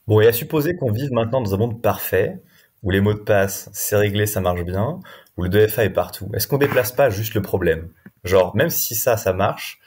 [0.07, 2.41] Bon, et à supposer qu'on vive maintenant dans un monde parfait,
[2.81, 4.99] où les mots de passe, c'est réglé, ça marche bien,
[5.37, 7.89] où le 2FA est partout, est-ce qu'on déplace pas juste le problème?
[8.23, 9.79] Genre, même si ça, ça marche,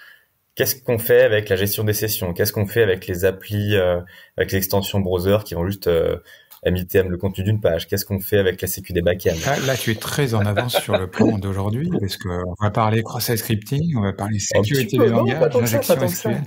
[0.56, 2.32] qu'est-ce qu'on fait avec la gestion des sessions?
[2.32, 4.00] Qu'est-ce qu'on fait avec les applis, euh,
[4.36, 6.16] avec les extensions browser qui vont juste euh,
[6.64, 7.86] MITM le contenu d'une page?
[7.86, 9.36] Qu'est-ce qu'on fait avec la sécu des backends?
[9.44, 13.02] Là, là, tu es très en avance sur le plan d'aujourd'hui, parce qu'on va parler
[13.02, 16.42] cross-site scripting, on va parler sécurité des langages, injection SQL.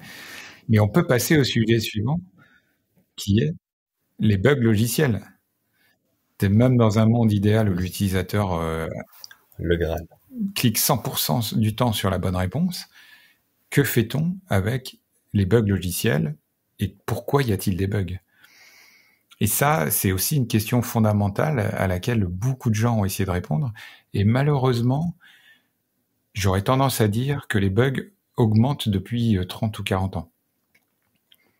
[0.67, 2.19] Mais on peut passer au sujet suivant,
[3.15, 3.53] qui est
[4.19, 5.21] les bugs logiciels.
[6.41, 8.87] es même dans un monde idéal où l'utilisateur euh,
[9.57, 10.01] le Graal.
[10.55, 12.85] clique 100% du temps sur la bonne réponse
[13.69, 14.99] que fait-on avec
[15.33, 16.35] les bugs logiciels
[16.79, 18.19] et pourquoi y a-t-il des bugs?
[19.41, 23.31] Et ça, c'est aussi une question fondamentale à laquelle beaucoup de gens ont essayé de
[23.31, 23.71] répondre.
[24.13, 25.15] Et malheureusement,
[26.33, 30.31] j'aurais tendance à dire que les bugs augmentent depuis 30 euh, ou 40 ans.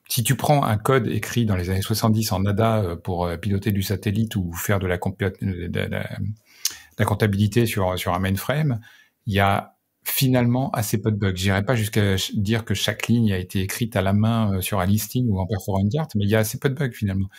[0.10, 3.38] Si tu prends un code écrit dans les années 70 en ADA euh, pour euh,
[3.38, 4.98] piloter du satellite ou faire de la,
[7.06, 8.82] comptabilité sur, sur un mainframe,
[9.26, 11.36] il y a finalement assez peu de bugs.
[11.36, 14.80] J'irai pas jusqu'à dire que chaque ligne a été écrite à la main euh, sur
[14.80, 16.92] un listing ou en perforant une carte, mais il y a assez peu de bugs
[16.92, 17.30] finalement.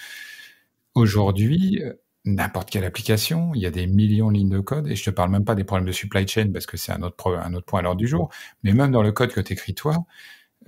[0.95, 1.95] Aujourd'hui, euh,
[2.25, 5.11] n'importe quelle application, il y a des millions de lignes de code, et je te
[5.11, 7.83] parle même pas des problèmes de supply chain parce que c'est un autre, point à
[7.83, 8.31] l'ordre du jour,
[8.63, 10.05] mais même dans le code que tu écris toi,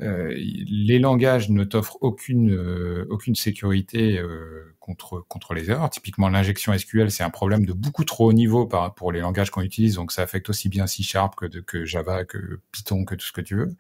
[0.03, 5.91] les langages ne t'offrent aucune euh, sécurité euh, contre les erreurs.
[5.91, 9.63] Typiquement, l'injection SQL, c'est un problème de beaucoup trop haut niveau pour les langages qu'on
[9.63, 13.33] utilise, donc ça affecte aussi bien C Sharp que, Java, que Python, que tout ce
[13.33, 13.77] que tu veux.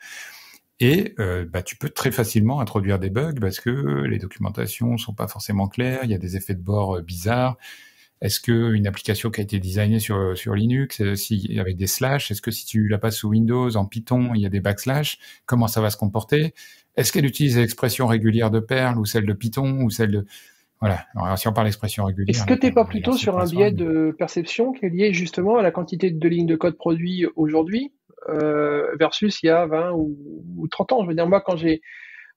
[0.80, 1.14] Et
[1.50, 5.68] bah, tu peux très facilement introduire des bugs parce que les documentations sont pas forcément
[5.68, 7.56] claires, il y a des effets de bord bizarres.
[8.22, 11.88] Est-ce que une application qui a été designée sur, sur Linux, euh, si, avec des
[11.88, 14.60] slash, est-ce que si tu la passes sous Windows, en Python, il y a des
[14.60, 16.54] backslash, comment ça va se comporter?
[16.96, 20.26] Est-ce qu'elle utilise l'expression régulière de Perl ou celle de Python ou celle de...
[20.80, 22.30] Voilà, alors si on parle d'expression régulière...
[22.30, 25.56] Est-ce que tu n'es pas plutôt sur un biais de perception qui est lié justement
[25.56, 27.92] à la quantité de lignes de code produits aujourd'hui
[28.28, 31.02] euh, versus il y a 20 ou, 30 ans?
[31.02, 31.82] Je veux dire, moi, quand j'ai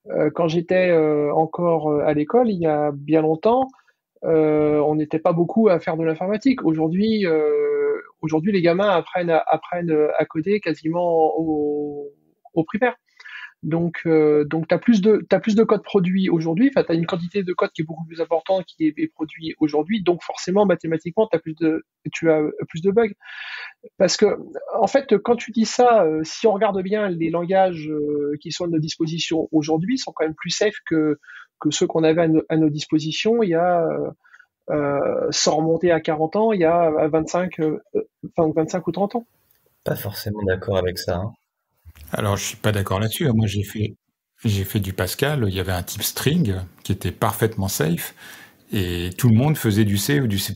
[0.09, 0.91] euh, quand j'étais
[1.31, 3.67] encore à l'école, il y a bien longtemps,
[4.25, 6.63] euh, on n'était pas beaucoup à faire de l'informatique.
[6.63, 12.11] Aujourd'hui, euh, aujourd'hui, les gamins apprennent à, apprennent à coder quasiment au,
[12.53, 12.95] au primaire.
[13.65, 16.69] Donc, euh, donc tu as plus de plus de code produit aujourd'hui.
[16.69, 19.55] Enfin, tu as une quantité de code qui est beaucoup plus importante qui est, produit
[19.59, 20.03] aujourd'hui.
[20.03, 23.15] Donc, forcément, mathématiquement, as plus de tu as plus de bugs.
[23.97, 24.37] Parce que,
[24.79, 28.51] en fait, quand tu dis ça, euh, si on regarde bien, les langages euh, qui
[28.51, 31.17] sont à nos dispositions aujourd'hui sont quand même plus safe que
[31.59, 33.83] que ceux qu'on avait à, nos dispositions il y a
[35.31, 37.59] sans remonter à 40 ans, il y a 25,
[38.37, 39.27] enfin, 25 ou 30 ans.
[39.83, 41.17] Pas forcément d'accord avec ça.
[41.17, 41.33] Hein.
[42.11, 43.27] Alors, je suis pas d'accord là-dessus.
[43.33, 43.95] Moi, j'ai fait,
[44.43, 45.45] j'ai fait du Pascal.
[45.47, 48.15] Il y avait un type string qui était parfaitement safe
[48.71, 50.53] et tout le monde faisait du C ou du C++.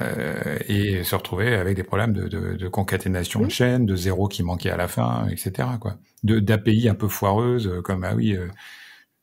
[0.00, 4.28] Euh, et se retrouvait avec des problèmes de, de, de concaténation de chaîne, de zéro
[4.28, 5.68] qui manquait à la fin, etc.
[5.80, 5.96] Quoi.
[6.22, 8.46] De d'API un peu foireuses, comme ah oui, euh,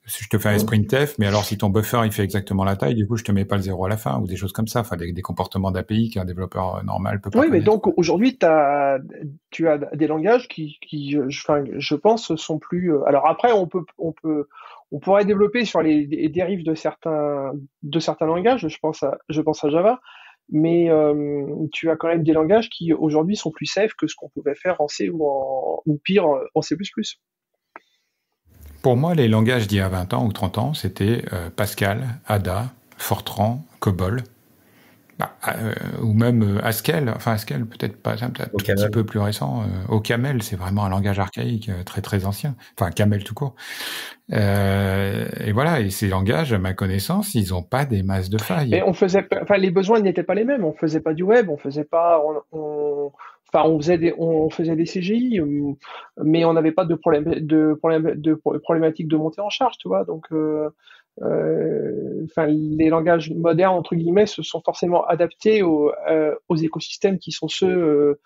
[0.07, 2.95] je te fais un sprintf, mais alors si ton buffer il fait exactement la taille,
[2.95, 4.67] du coup je te mets pas le zéro à la fin ou des choses comme
[4.67, 7.39] ça, enfin des, comportements d'API qu'un développeur normal peut pas.
[7.39, 8.99] Oui, mais donc aujourd'hui as,
[9.51, 12.93] tu as des langages qui, qui enfin, je pense, sont plus.
[12.93, 14.47] Euh, alors après, on peut, on peut,
[14.91, 17.51] on pourrait développer sur les, dérives de certains,
[17.83, 18.67] de certains langages.
[18.67, 19.99] Je pense à, je pense à Java,
[20.49, 24.15] mais euh, tu as quand même des langages qui aujourd'hui sont plus safe que ce
[24.15, 26.77] qu'on pouvait faire en C ou en, ou pire en C++.
[28.87, 32.05] Pour moi, les langages d'il y a 20 ans ou 30 ans, c'était euh, Pascal,
[32.25, 34.23] Ada, Fortran, COBOL,
[35.19, 37.09] bah, euh, ou même euh, Haskell.
[37.13, 39.65] Enfin, Haskell, peut-être pas, peut-être un petit peu plus récent.
[39.89, 42.55] au Camel, c'est vraiment un langage archaïque, très très ancien.
[42.79, 43.55] Enfin, Camel tout court.
[44.31, 48.69] et voilà, et ces langages, à ma connaissance, ils n'ont pas des masses de failles.
[48.69, 50.63] Mais on faisait, enfin, les besoins n'étaient pas les mêmes.
[50.63, 52.23] On faisait pas du web, on faisait pas,
[52.53, 53.11] on,
[53.65, 55.41] on faisait des, on faisait des CGI,
[56.23, 58.21] mais on n'avait pas de problème, de problème,
[58.63, 60.03] problématique de montée en charge, tu vois.
[60.05, 60.27] Donc,
[61.21, 65.91] enfin, les langages modernes entre guillemets se sont forcément adaptés aux,
[66.61, 68.19] écosystèmes qui sont ceux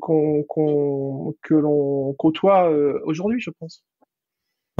[0.00, 2.70] qu'on, qu'on, que l'on côtoie
[3.04, 3.84] aujourd'hui, je pense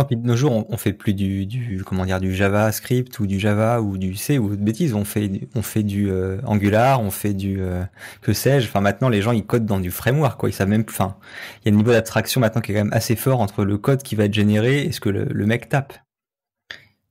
[0.09, 3.81] de nos jours, on, fait plus du, du, comment dire du JavaScript ou du Java
[3.81, 4.95] ou du C ou de bêtises.
[4.95, 7.83] On fait on fait du euh, Angular, on fait du euh,
[8.23, 8.69] que sais-je.
[8.69, 10.49] Enfin maintenant, les gens ils codent dans du framework quoi.
[10.49, 10.85] Ils savent même.
[10.89, 11.17] Enfin,
[11.63, 13.79] il y a un niveau d'abstraction maintenant qui est quand même assez fort entre le
[13.79, 15.95] code qui va être généré et ce que le, mec tape.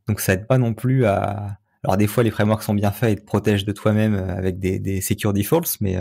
[0.08, 1.58] Donc ça aide pas non plus à.
[1.84, 4.60] Alors des fois les frameworks sont bien faits et te protègent de toi-même euh, avec
[4.60, 5.98] des, des secure defaults, mais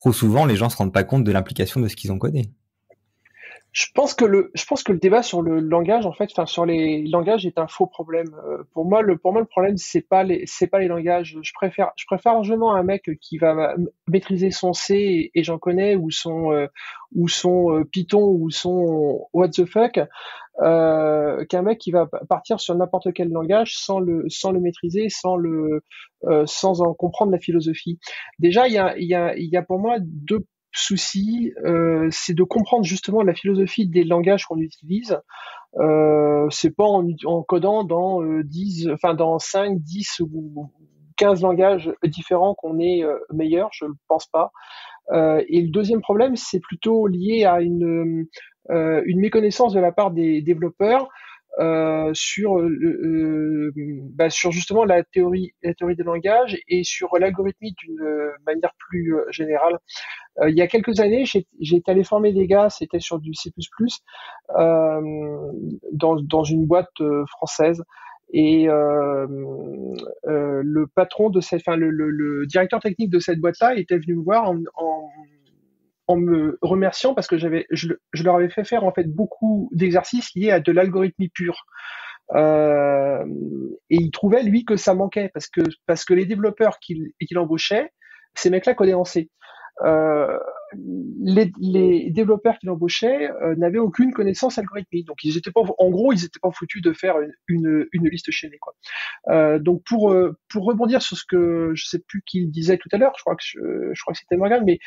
[0.00, 2.50] trop souvent les gens se rendent pas compte de l'implication de ce qu'ils ont codé.
[3.74, 6.46] Je pense que le, je pense que le débat sur le langage, en fait, enfin
[6.46, 8.28] sur les langages, est un faux problème.
[8.46, 11.36] Euh, pour moi, le, pour moi, le problème, c'est pas les, c'est pas les langages.
[11.42, 13.74] Je préfère, je préfère largement un mec qui va
[14.06, 16.68] maîtriser son C et, j'en connais ou son, euh,
[17.16, 19.98] ou son euh, Python ou son what the fuck,
[20.62, 25.08] euh, qu'un mec qui va partir sur n'importe quel langage sans le, sans le maîtriser,
[25.08, 25.82] sans le,
[26.46, 27.98] sans en comprendre la philosophie.
[28.38, 30.46] Déjà, il y a, il y a, il y a pour moi deux
[30.78, 35.18] souci, euh, c'est de comprendre justement la philosophie des langages qu'on utilise.
[35.76, 40.70] Euh, c'est pas en, en, codant dans euh, 10, enfin dans 5, 10 ou
[41.16, 44.52] 15 langages différents qu'on est euh, meilleur, je ne pense pas.
[45.12, 48.26] Euh, et le deuxième problème, c'est plutôt lié à une,
[48.70, 51.08] euh, une méconnaissance de la part des développeurs
[51.58, 53.72] euh, sur euh,
[54.14, 58.04] bah, sur justement la théorie la théorie des langages et sur l'algorithmie d'une
[58.46, 59.78] manière plus générale.
[60.40, 61.24] Euh, il y a quelques années,
[61.60, 63.50] été allé former des gars, c'était sur du C++
[64.58, 65.00] euh,
[65.92, 67.82] dans, dans une boîte euh, française.
[68.32, 69.26] Et euh,
[70.26, 73.98] euh, le patron de cette, enfin le, le, le, directeur technique de cette boîte-là était
[73.98, 75.08] venu me voir en, en,
[76.06, 77.88] en me remerciant parce que j'avais, je,
[78.22, 81.64] leur avais fait faire en fait beaucoup d'exercices liés à de l'algorithmie pure.
[82.34, 83.24] Euh,
[83.90, 87.38] et il trouvait lui que ça manquait parce que parce que les développeurs qu'il qu'il
[87.38, 87.92] embauchait,
[88.34, 89.30] ces mecs-là codaient en C.
[89.82, 90.38] Euh,
[91.22, 95.06] les, les, développeurs qui l'embauchaient euh, n'avaient aucune connaissance algorithmique.
[95.06, 98.08] Donc ils étaient pas, en gros, ils étaient pas foutus de faire une, une, une
[98.08, 98.58] liste chaînée.
[98.58, 98.74] Quoi.
[99.28, 102.88] Euh, donc pour euh, pour rebondir sur ce que je sais plus qui disait tout
[102.92, 103.58] à l'heure, je crois que je,
[103.92, 104.78] je crois que c'était Morgan, mais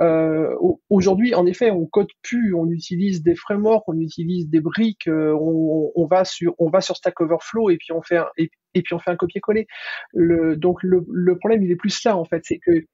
[0.00, 0.54] euh,
[0.90, 5.92] aujourd'hui, en effet, on code plus, on utilise des frameworks, on utilise des briques, on,
[5.94, 8.82] on, va sur on va sur Stack Overflow et puis on fait un, et, et
[8.82, 9.66] puis on fait un copier-coller.
[10.12, 12.84] Le, donc le, le problème il est plus là en fait, c'est que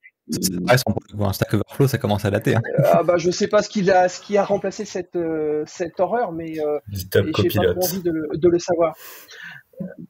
[1.16, 2.54] pour un Stack Overflow, ça commence à dater.
[2.56, 2.62] Hein.
[2.84, 5.98] Ah bah je sais pas ce qui a ce qui a remplacé cette euh, cette
[5.98, 8.94] horreur, mais euh, j'ai pas envie de le, de le savoir.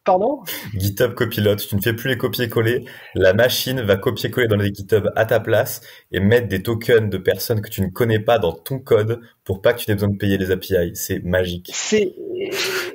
[0.05, 0.41] Pardon?
[0.75, 5.09] GitHub Copilot, tu ne fais plus les copier-coller, la machine va copier-coller dans les GitHub
[5.15, 8.53] à ta place et mettre des tokens de personnes que tu ne connais pas dans
[8.53, 10.91] ton code pour pas que tu aies besoin de payer les API.
[10.95, 11.71] C'est magique.
[11.73, 12.15] C'est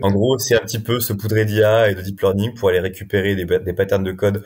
[0.02, 2.80] en gros, c'est un petit peu se poudrer d'IA et de deep learning pour aller
[2.80, 4.42] récupérer des, des patterns de code euh,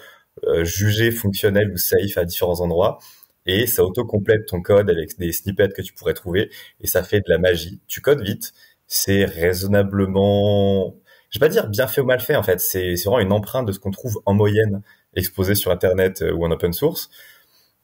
[0.63, 2.99] jugé fonctionnel ou safe à différents endroits
[3.45, 6.49] et ça auto-complète ton code avec des snippets que tu pourrais trouver
[6.81, 7.79] et ça fait de la magie.
[7.87, 8.53] Tu codes vite,
[8.87, 10.95] c'est raisonnablement,
[11.29, 13.67] je vais pas dire bien fait ou mal fait en fait, c'est vraiment une empreinte
[13.67, 14.81] de ce qu'on trouve en moyenne
[15.15, 17.09] exposé sur internet euh, ou en open source.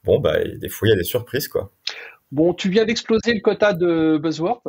[0.04, 1.72] Bon bah des fois il y a des surprises quoi.
[2.32, 4.62] Bon, tu viens d'exploser le quota de buzzword.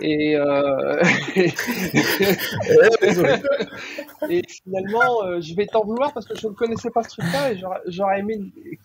[0.00, 1.02] Et, euh...
[4.28, 7.52] et finalement, euh, je vais t'en vouloir parce que je ne connaissais pas ce truc-là
[7.52, 8.38] et j'aurais aimé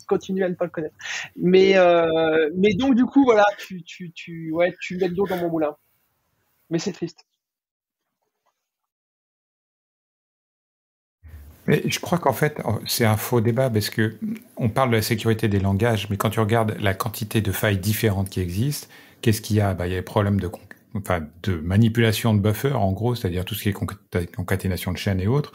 [0.07, 0.95] continuer à ne pas le connaître.
[1.35, 2.49] Mais, euh...
[2.55, 5.49] mais donc, du coup, voilà, tu, tu, tu, ouais, tu mets le dos dans mon
[5.49, 5.75] moulin.
[6.69, 7.25] Mais c'est triste.
[11.67, 14.17] Mais je crois qu'en fait, c'est un faux débat parce que
[14.57, 17.77] on parle de la sécurité des langages, mais quand tu regardes la quantité de failles
[17.77, 18.87] différentes qui existent,
[19.21, 19.73] qu'est-ce qu'il y a?
[19.73, 20.47] Bah, Il y a des problèmes de
[20.95, 25.21] enfin de manipulation de buffer en gros, c'est-à-dire tout ce qui est concaténation de chaînes
[25.21, 25.51] et autres.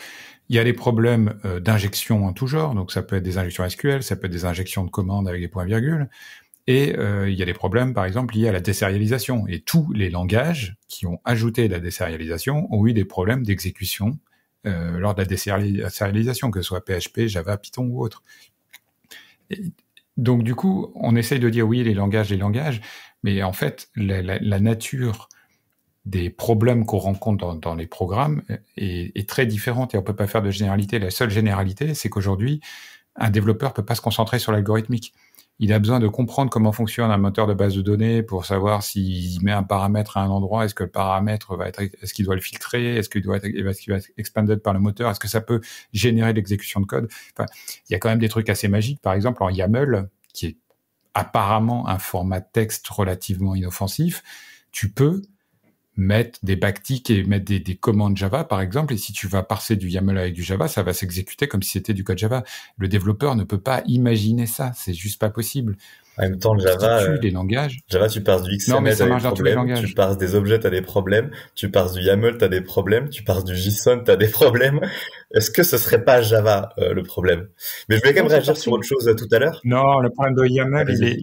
[0.49, 3.39] Il y a des problèmes euh, d'injection en tout genre, donc ça peut être des
[3.39, 6.09] injections SQL, ça peut être des injections de commandes avec des points-virgules,
[6.67, 9.47] et euh, il y a des problèmes par exemple liés à la désérialisation.
[9.49, 14.19] Et tous les langages qui ont ajouté la désérialisation ont eu des problèmes d'exécution
[14.67, 18.23] euh, lors de la désérialisation, que ce soit PHP, Java, Python ou autre.
[20.17, 22.81] donc du coup, on essaye de dire oui, les langages, les langages,
[23.23, 25.29] mais en fait, la, nature
[26.05, 28.43] des problèmes qu'on rencontre dans, les programmes
[28.77, 30.99] est, est, très différente et on peut pas faire de généralité.
[30.99, 32.61] La seule généralité, c'est qu'aujourd'hui,
[33.17, 35.15] un développeur peut pas se concentrer sur l'algorithmique.
[35.59, 38.83] Il a besoin de comprendre comment fonctionne un moteur de base de données pour savoir
[38.83, 42.27] s'il met un paramètre à un endroit, est-ce que le paramètre va être, est-ce qu'il
[42.27, 45.11] doit le filtrer, est-ce qu'il doit être, est-ce qu'il va être expanded par le moteur,
[45.11, 45.63] est-ce que ça peut
[45.95, 47.09] générer l'exécution de code.
[47.33, 47.47] Enfin,
[47.89, 49.01] il y a quand même des trucs assez magiques.
[49.01, 50.57] Par exemple, en YAML, qui est
[51.17, 54.23] apparemment un format texte relativement inoffensif,
[54.71, 55.23] tu peux
[55.97, 59.43] mettre des backticks et mettre des, des, commandes Java, par exemple, et si tu vas
[59.43, 62.45] parser du YAML avec du Java, ça va s'exécuter comme si c'était du code Java.
[62.77, 65.79] Le développeur ne peut pas imaginer ça, c'est juste pas possible.
[66.19, 67.81] En même temps, Java, euh, les langages.
[67.89, 70.71] Java, tu passes du XML, non, mais ça des problèmes, tu passes des objets, t'as
[70.71, 74.29] des problèmes, tu passes du YAML, t'as des problèmes, tu passes du JSON, t'as des
[74.29, 74.81] problèmes.
[75.35, 77.49] Est-ce que ce serait pas Java euh, le problème?
[77.89, 79.61] Mais je vais quand même réagir sur autre chose euh, tout à l'heure.
[79.65, 81.19] Non, le problème de YAML, il, est,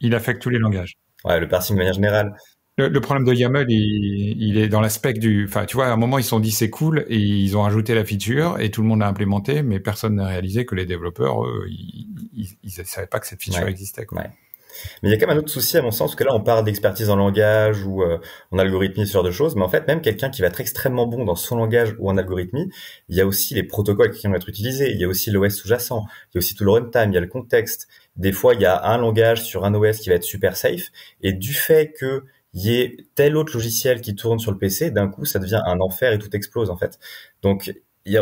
[0.00, 0.96] il affecte tous les langages.
[1.24, 2.36] Ouais, le parsing de manière générale.
[2.78, 5.46] Le, problème de YAML, il, il est dans l'aspect du.
[5.46, 7.64] Enfin, tu vois, à un moment, ils se sont dit c'est cool et ils ont
[7.64, 10.84] ajouté la feature et tout le monde l'a implémenté, mais personne n'a réalisé que les
[10.84, 14.04] développeurs, eux, ils, ils, savaient pas que cette feature existait.
[14.04, 14.20] Quoi.
[14.20, 14.30] Ouais.
[15.02, 16.34] Mais il y a quand même un autre souci à mon sens, parce que là
[16.34, 18.18] on parle d'expertise en langage ou euh,
[18.50, 21.06] en algorithmie, ce genre de choses, mais en fait même quelqu'un qui va être extrêmement
[21.06, 22.68] bon dans son langage ou en algorithmie,
[23.08, 25.54] il y a aussi les protocoles qui vont être utilisés, il y a aussi l'OS
[25.54, 27.88] sous-jacent, il y a aussi tout le runtime, il y a le contexte.
[28.16, 30.90] Des fois il y a un langage sur un OS qui va être super safe,
[31.22, 35.08] et du fait que y ait tel autre logiciel qui tourne sur le PC, d'un
[35.08, 36.98] coup ça devient un enfer et tout explose en fait.
[37.42, 37.74] Donc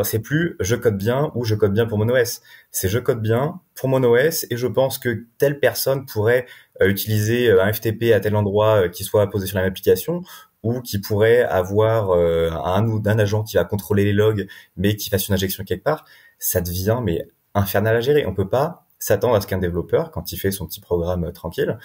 [0.03, 2.41] c'est plus je code bien ou je code bien pour mon OS.
[2.71, 6.47] C'est je code bien pour mon OS et je pense que telle personne pourrait
[6.81, 9.71] euh, utiliser euh, un FTP à tel endroit euh, qui soit posé sur la même
[9.71, 10.23] application
[10.63, 14.47] ou qui pourrait avoir un ou d'un agent qui va contrôler les logs
[14.79, 16.07] mais qui fasse une injection quelque part.
[16.39, 18.25] Ça devient mais infernal à gérer.
[18.27, 21.79] On peut pas s'attendre à ce qu'un développeur, quand il fait son petit programme tranquille,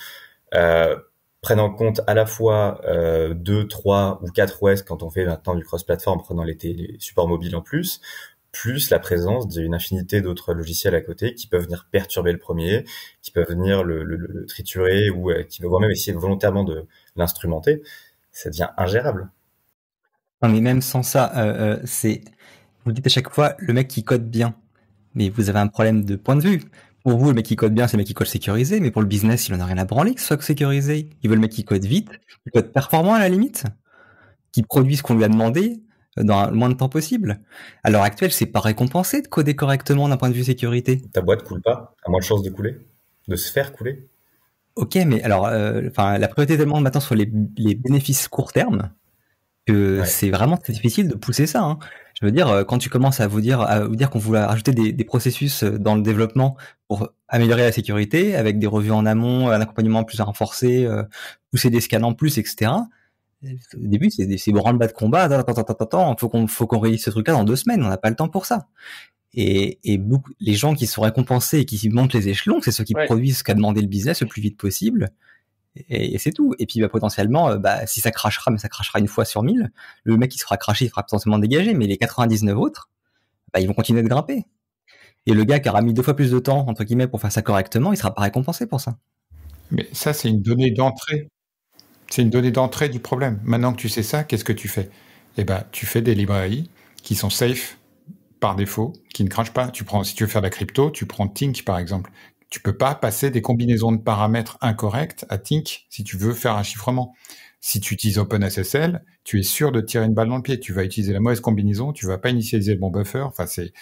[0.54, 0.95] euh,
[1.41, 5.25] prennent en compte à la fois euh, 2, 3 ou 4 OS quand on fait
[5.25, 6.58] maintenant du cross-platform, prenant les,
[6.99, 8.02] supports mobiles en plus,
[8.52, 12.86] plus la présence d'une infinité d'autres logiciels à côté qui peuvent venir perturber le premier,
[13.21, 16.86] qui peuvent venir le, le, le triturer ou euh, qui peuvent même essayer volontairement de
[17.15, 17.82] l'instrumenter.
[18.32, 19.30] Ça devient ingérable.
[20.41, 22.21] Non, mais même sans ça, euh, euh, c'est
[22.86, 24.56] vous dites à chaque fois le mec qui code bien,
[25.13, 26.62] mais vous avez un problème de point de vue.
[27.03, 29.01] Pour vous, le mec qui code bien, c'est le mec qui code sécurisé, mais pour
[29.01, 31.09] le business, il en a rien à branler que ce soit sécurisé.
[31.23, 32.09] Il veut le mec qui code vite,
[32.43, 33.63] qui code performant à la limite,
[34.51, 35.81] qui produit ce qu'on lui a demandé
[36.17, 37.39] euh, dans le moins de temps possible.
[37.83, 41.01] À l'heure actuelle, c'est pas récompensé de coder correctement d'un point de vue sécurité.
[41.13, 42.77] Ta boîte coule pas, a moins de chances de couler,
[43.27, 44.07] de se faire couler.
[44.75, 48.53] Ok, mais alors, euh, enfin, la priorité est tellement maintenant sur les, les bénéfices court
[48.53, 48.91] terme
[49.65, 51.63] que c'est vraiment très difficile de pousser ça.
[51.63, 51.79] Hein.
[52.19, 54.43] Je veux dire, euh, quand tu commences à vous dire, à vous dire qu'on voulait
[54.43, 58.91] rajouter des, des, processus euh, dans le développement pour améliorer la sécurité, avec des revues
[58.91, 61.03] en amont, un accompagnement plus renforcé, euh,
[61.51, 62.71] pousser des scans en plus, etc.
[63.41, 63.47] Au
[63.88, 65.23] début, c'est des branle-bas de combat.
[65.23, 67.82] Attends, attends, attends, attends, faut qu'on faut qu'on réalise ce truc-là dans deux semaines.
[67.84, 68.67] On n'a pas le temps pour ça.
[69.34, 72.84] Et, et beaucoup, les gens qui sont récompensés et qui montent les échelons, c'est ceux
[72.84, 75.12] qui produisent ce qu'a demandé le business le plus vite possible
[75.75, 76.55] et, c'est tout.
[76.60, 79.43] Et puis bah, potentiellement, euh, bah, si ça crachera, mais ça crachera une fois sur
[79.43, 79.71] mille,
[80.03, 82.89] le mec qui se fera cracher, il fera potentiellement dégager, mais les 99 autres,
[83.53, 84.45] bah, ils vont continuer de grimper.
[85.25, 87.32] Et le gars qui aura mis deux fois plus de temps, entre guillemets, pour faire
[87.32, 88.97] ça correctement, il sera pas récompensé pour ça.
[89.71, 91.29] Mais ça, c'est une donnée d'entrée.
[92.10, 93.39] C'est une donnée d'entrée du problème.
[93.43, 94.89] Maintenant que tu sais ça, qu'est-ce que tu fais?
[95.38, 96.69] Eh ben, tu fais des librairies
[97.03, 97.77] qui sont safe
[98.39, 99.67] par défaut, qui ne crachent pas.
[99.67, 102.12] Tu prends, si tu veux faire de la crypto, tu prends Tink par exemple,
[102.49, 106.55] tu peux pas passer des combinaisons de paramètres incorrectes à Tink si tu veux faire
[106.55, 107.13] un chiffrement.
[107.62, 110.59] Si tu utilises OpenSSL, tu es sûr de tirer une balle dans le pied.
[110.59, 113.21] Tu vas utiliser la mauvaise combinaison, tu vas pas initialiser le bon buffer.
[113.21, 113.73] Enfin, c'est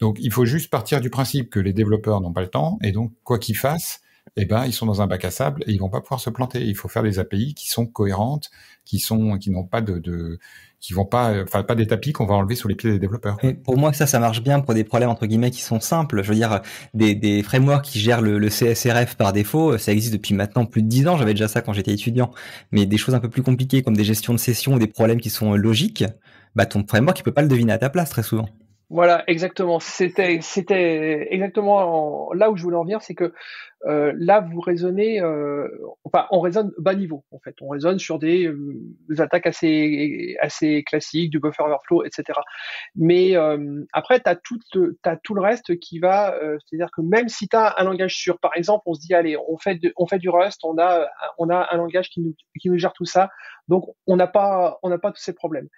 [0.00, 2.90] donc il faut juste partir du principe que les développeurs n'ont pas le temps et
[2.90, 4.00] donc quoi qu'ils fassent,
[4.36, 6.30] eh ben ils sont dans un bac à sable et ils vont pas pouvoir se
[6.30, 6.64] planter.
[6.64, 8.50] Il faut faire des API qui sont cohérentes,
[8.84, 10.38] qui sont qui n'ont pas de, de
[10.82, 13.38] qui vont pas, enfin pas des tapis qu'on va enlever sous les pieds des développeurs.
[13.44, 16.22] Et pour moi, ça, ça marche bien pour des problèmes entre guillemets qui sont simples.
[16.24, 16.60] Je veux dire,
[16.92, 20.82] des, des frameworks qui gèrent le, le, CSRF par défaut, ça existe depuis maintenant plus
[20.82, 21.16] de dix ans.
[21.16, 22.32] J'avais déjà ça quand j'étais étudiant.
[22.72, 25.20] Mais des choses un peu plus compliquées comme des gestions de session ou des problèmes
[25.20, 26.04] qui sont logiques,
[26.56, 28.48] bah ton framework il peut pas le deviner à ta place très souvent.
[28.92, 29.80] Voilà, exactement.
[29.80, 33.32] C'était, c'était exactement là où je voulais en venir, c'est que
[33.86, 35.66] euh, là vous raisonnez, euh,
[36.04, 38.78] enfin on raisonne bas niveau en fait, on raisonne sur des, euh,
[39.18, 42.38] attaques assez assez classiques, du buffer overflow, etc.
[42.94, 43.34] Mais
[43.94, 44.58] après tu as tout,
[45.04, 46.38] as tout le reste qui va,
[46.68, 49.38] c'est-à-dire que même si tu as un langage sûr, par exemple, on se dit allez,
[49.48, 51.06] on fait on fait du Rust, on a
[51.38, 53.30] on a un langage qui nous qui nous gère tout ça,
[53.68, 55.68] donc on n'a pas on n'a pas tous ces problèmes.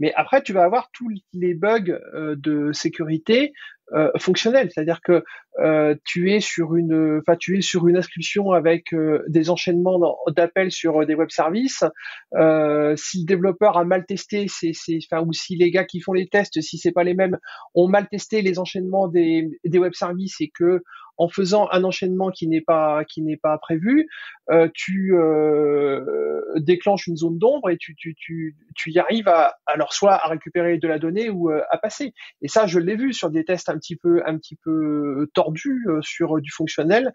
[0.00, 3.52] Mais après, tu vas avoir tous les bugs euh, de sécurité
[3.92, 5.24] euh, fonctionnels, c'est-à-dire que
[5.58, 8.94] euh, tu es sur une, enfin tu es sur une inscription avec
[9.28, 11.82] des enchaînements d'appels sur des web services.
[11.82, 14.72] si le développeur a mal testé, c'est,
[15.10, 17.36] enfin ou si les gars qui font les tests, si c'est pas les mêmes,
[17.74, 20.82] ont mal testé les enchaînements des, des web services et que
[21.20, 24.08] en faisant un enchaînement qui n'est pas qui n'est pas prévu,
[24.50, 29.58] euh, tu euh, déclenches une zone d'ombre et tu, tu, tu, tu y arrives à
[29.66, 32.14] alors soit à récupérer de la donnée ou à passer.
[32.40, 35.86] Et ça, je l'ai vu sur des tests un petit peu un petit peu tordus
[36.00, 37.12] sur du fonctionnel.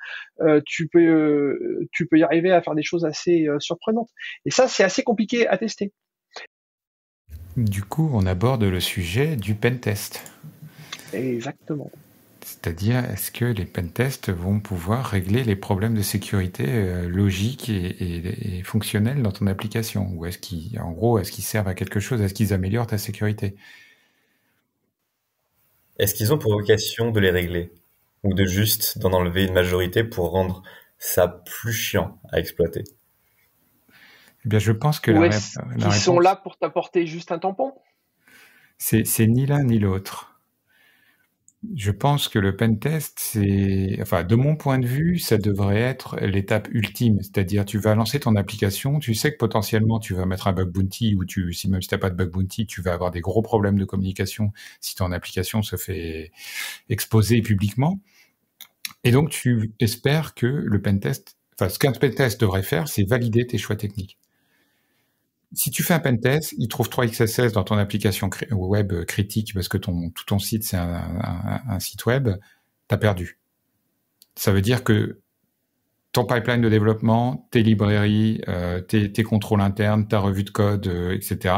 [0.68, 4.12] tu peux tu peux y arriver à faire des choses assez surprenantes.
[4.46, 5.92] Et ça, c'est assez compliqué à tester.
[7.58, 10.22] Du coup, on aborde le sujet du pentest.
[11.12, 11.90] Exactement.
[12.46, 18.62] C'est-à-dire, est-ce que les pentests vont pouvoir régler les problèmes de sécurité euh, logiques et,
[18.64, 20.12] fonctionnels dans ton application?
[20.14, 22.22] Ou est-ce qu'ils, en gros, est-ce qu'ils servent à quelque chose?
[22.22, 23.56] Est-ce qu'ils améliorent ta sécurité?
[25.98, 27.72] Est-ce qu'ils ont pour vocation de les régler?
[28.22, 30.62] Ou de juste d'en enlever une majorité pour rendre
[31.00, 32.84] ça plus chiant à exploiter?
[34.46, 35.36] Eh bien, je pense que la,
[35.78, 37.74] Ils sont là pour t'apporter juste un tampon?
[38.78, 40.35] C'est ni l'un ni l'autre.
[41.74, 46.18] Je pense que le pentest, c'est, enfin, de mon point de vue, ça devrait être
[46.20, 47.22] l'étape ultime.
[47.22, 50.70] C'est-à-dire, tu vas lancer ton application, tu sais que potentiellement tu vas mettre un bug
[50.70, 53.22] bounty ou tu, si même si t'as pas de bug bounty, tu vas avoir des
[53.22, 54.52] gros problèmes de communication
[54.82, 56.32] si ton application se fait
[56.90, 58.00] exposer publiquement.
[59.04, 63.48] Et donc, tu espères que le pentest, enfin, ce qu'un pentest devrait faire, c'est valider
[63.48, 64.18] tes choix techniques
[65.54, 69.78] si tu fais un pentest, il trouve 3XSS dans ton application web critique parce que
[69.78, 72.30] tout ton site c'est un, site web,
[72.88, 73.40] t'as perdu.
[74.36, 75.22] Ça veut dire que
[76.12, 81.14] ton pipeline de développement, tes librairies, euh, tes, contrôles internes, ta revue de code, euh,
[81.14, 81.56] etc.,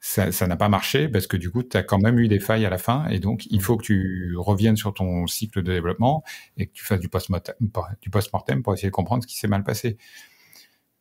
[0.00, 2.66] ça n'a pas marché parce que du coup, tu as quand même eu des failles
[2.66, 6.22] à la fin et donc il faut que tu reviennes sur ton cycle de développement
[6.58, 9.96] et que tu fasses du post-mortem pour essayer de comprendre ce qui s'est mal passé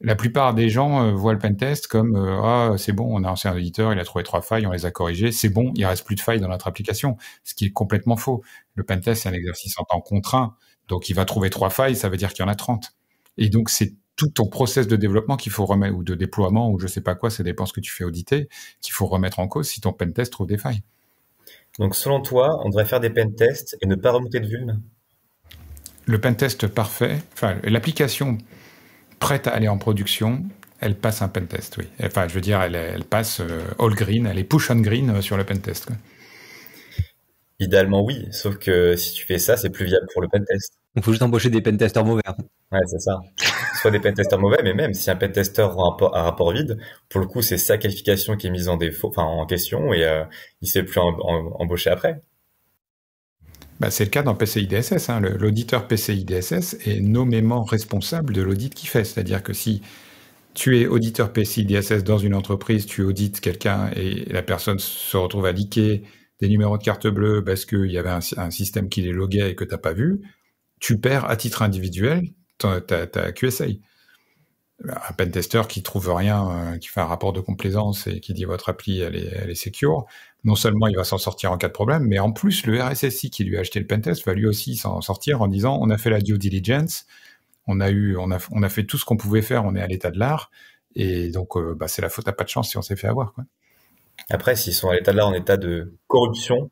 [0.04, 3.30] la plupart des gens euh, voient le pentest comme euh, ah c'est bon, on a
[3.30, 6.06] un auditeur, il a trouvé trois failles, on les a corrigées, c'est bon, il reste
[6.06, 8.44] plus de failles dans notre application, ce qui est complètement faux.
[8.76, 10.56] Le pentest c'est un exercice en temps contraint,
[10.90, 12.94] donc il va trouver trois failles, ça veut dire qu'il y en a 30.
[13.38, 16.80] Et donc c'est tout ton process de développement qu'il faut remettre ou de déploiement ou
[16.80, 18.50] je sais pas quoi, ça dépend ce que tu fais auditer,
[18.82, 20.84] qu'il faut remettre en cause si ton pentest trouve des failles.
[21.80, 24.82] Donc selon toi, on devrait faire des pentests et ne pas remonter de vulnes
[26.06, 28.38] Le pentest parfait, enfin l'application
[29.24, 30.44] prête à aller en production,
[30.82, 31.86] elle passe un pentest, oui.
[32.04, 35.22] Enfin, je veux dire, elle, passe euh, all green, elle est push on green euh,
[35.22, 35.86] sur le pentest.
[35.86, 35.96] Quoi.
[37.60, 38.28] Idéalement, oui.
[38.32, 40.74] Sauf que si tu fais ça, c'est plus viable pour le pentest.
[40.98, 42.22] Il faut juste embaucher des pentesters mauvais.
[42.74, 43.22] Ouais, c'est ça.
[43.82, 47.28] Soit des pentesters mauvais, mais même si un pentester rend un, rapport vide, pour le
[47.28, 50.26] coup, c'est sa qualification qui est mise en défaut, enfin en question, et euh,
[50.62, 52.22] il ne sait plus embaucher après.
[53.84, 55.10] Bah, c'est le cas dans PCI DSS.
[55.10, 55.20] Hein.
[55.20, 59.04] L'auditeur PCI DSS est nommément responsable de l'audit qu'il fait.
[59.04, 59.82] C'est-à-dire que si
[60.54, 65.18] tu es auditeur PCI DSS dans une entreprise, tu audites quelqu'un et la personne se
[65.18, 66.04] retrouve à liquer
[66.40, 69.56] des numéros de carte bleue parce qu'il y avait un, système qui les loguait et
[69.56, 70.22] que tu n'as pas vu,
[70.80, 72.30] tu perds à titre individuel
[72.60, 73.66] ta, ta QSA
[74.86, 78.46] un pentester qui trouve rien, euh, qui fait un rapport de complaisance et qui dit
[78.46, 80.06] votre appli est, elle est secure,
[80.44, 83.30] non seulement il va s'en sortir en cas de problème, mais en plus le RSSI
[83.30, 85.98] qui lui a acheté le pentest va lui aussi s'en sortir en disant on a
[85.98, 87.06] fait la due diligence,
[87.68, 89.82] on a eu, on a, on a fait tout ce qu'on pouvait faire, on est
[89.82, 90.52] à l'état de l'art,
[90.96, 93.08] et donc euh, bah, c'est la faute à pas de chance si on s'est fait
[93.08, 93.34] avoir.
[93.34, 93.46] Quoi.
[94.30, 96.70] Après, s'ils sont à l'état de l'art en état de corruption,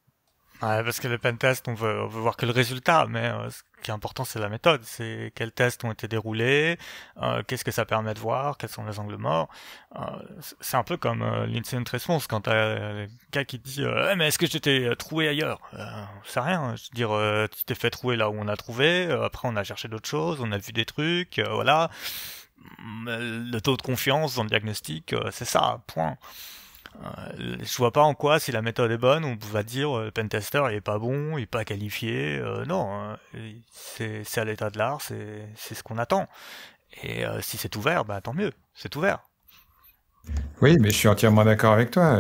[0.62, 3.50] Ouais, parce que le pentest, on veut, on veut voir que le résultat, mais euh,
[3.50, 4.82] ce qui est important, c'est la méthode.
[4.84, 6.78] C'est quels tests ont été déroulés,
[7.20, 9.50] euh, qu'est-ce que ça permet de voir, quels sont les angles morts.
[9.96, 10.02] Euh,
[10.60, 14.28] c'est un peu comme euh, l'incident response, quand t'as un gars qui dit eh, mais
[14.28, 15.60] est-ce que je t'ai trouvé ailleurs?
[16.26, 16.76] C'est rien.
[16.76, 19.64] Je veux dire, tu t'es fait trouver là où on a trouvé, après on a
[19.64, 21.90] cherché d'autres choses, on a vu des trucs, voilà.
[23.08, 26.18] Le taux de confiance dans le diagnostic, c'est ça, point.
[26.96, 30.06] Euh, je vois pas en quoi, si la méthode est bonne, on va dire euh,
[30.06, 32.38] le pentester il est pas bon, il est pas qualifié.
[32.38, 33.18] Euh, non, hein.
[33.72, 36.28] c'est à l'état de l'art, c'est ce qu'on attend.
[37.04, 39.20] Et si c'est ouvert, bah tant mieux, c'est ouvert.
[40.62, 42.20] Oui, mais je suis entièrement d'accord avec toi.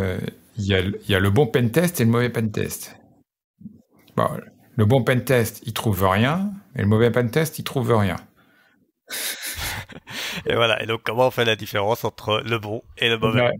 [0.58, 2.96] Il y, a, il y a le bon pentest et le mauvais pentest.
[4.16, 4.30] Bon,
[4.78, 8.16] le bon pentest, il trouve rien, et le mauvais pentest, il trouve rien.
[10.46, 10.82] et voilà.
[10.82, 13.52] Et donc, comment on fait la différence entre le bon et le mauvais?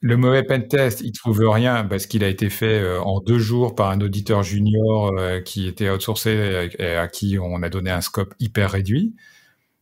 [0.00, 3.74] Le mauvais pentest, il trouve rien parce qu'il a été fait euh, en deux jours
[3.74, 8.00] par un auditeur junior euh, qui était outsourcé et à qui on a donné un
[8.00, 9.16] scope hyper réduit.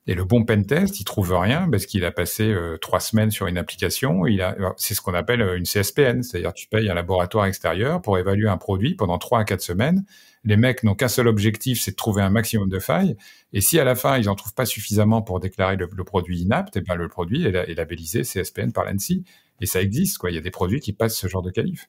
[0.07, 3.47] Et le bon pentest, il trouve rien parce qu'il a passé euh, trois semaines sur
[3.47, 4.27] une application.
[4.27, 8.17] Il a, c'est ce qu'on appelle une CSPN, c'est-à-dire tu payes un laboratoire extérieur pour
[8.17, 10.07] évaluer un produit pendant trois à quatre semaines.
[10.47, 13.17] Les mecs n'ont qu'un seul objectif, c'est de trouver un maximum de failles.
[13.53, 16.77] Et si à la fin ils en trouvent pas suffisamment pour déclarer le, produit inapte,
[16.77, 19.25] et eh ben le produit est, labellisé CSPN par l'ANSI.
[19.61, 20.31] Et ça existe, quoi.
[20.31, 21.89] Il y a des produits qui passent ce genre de qualif.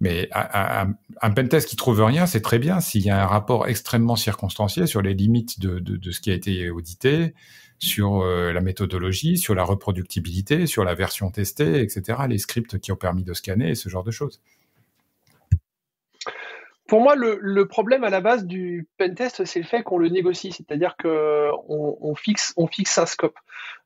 [0.00, 4.16] Mais un, pentest qui trouve rien, c'est très bien s'il y a un rapport extrêmement
[4.16, 7.34] circonstancié sur les limites de, ce qui a été audité,
[7.80, 12.90] sur euh, la méthodologie, sur la reproductibilité, sur la version testée, etc., les scripts qui
[12.90, 14.40] ont permis de scanner ce genre de choses.
[16.88, 20.08] Pour moi, le, le, problème à la base du pentest, c'est le fait qu'on le
[20.08, 23.38] négocie, c'est-à-dire qu'on on fixe, on fixe un scope.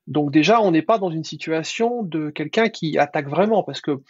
[0.07, 4.01] Donc déjà, on n'est pas dans une situation de quelqu'un qui attaque vraiment, parce que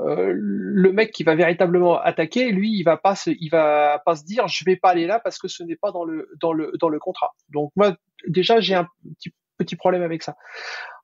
[0.00, 4.16] euh, le mec qui va véritablement attaquer, lui, il va pas se, il va pas
[4.16, 6.52] se dire, je vais pas aller là parce que ce n'est pas dans le dans
[6.52, 7.34] le dans le contrat.
[7.50, 7.96] Donc moi,
[8.26, 8.86] déjà, j'ai un
[9.18, 10.36] petit petit problème avec ça.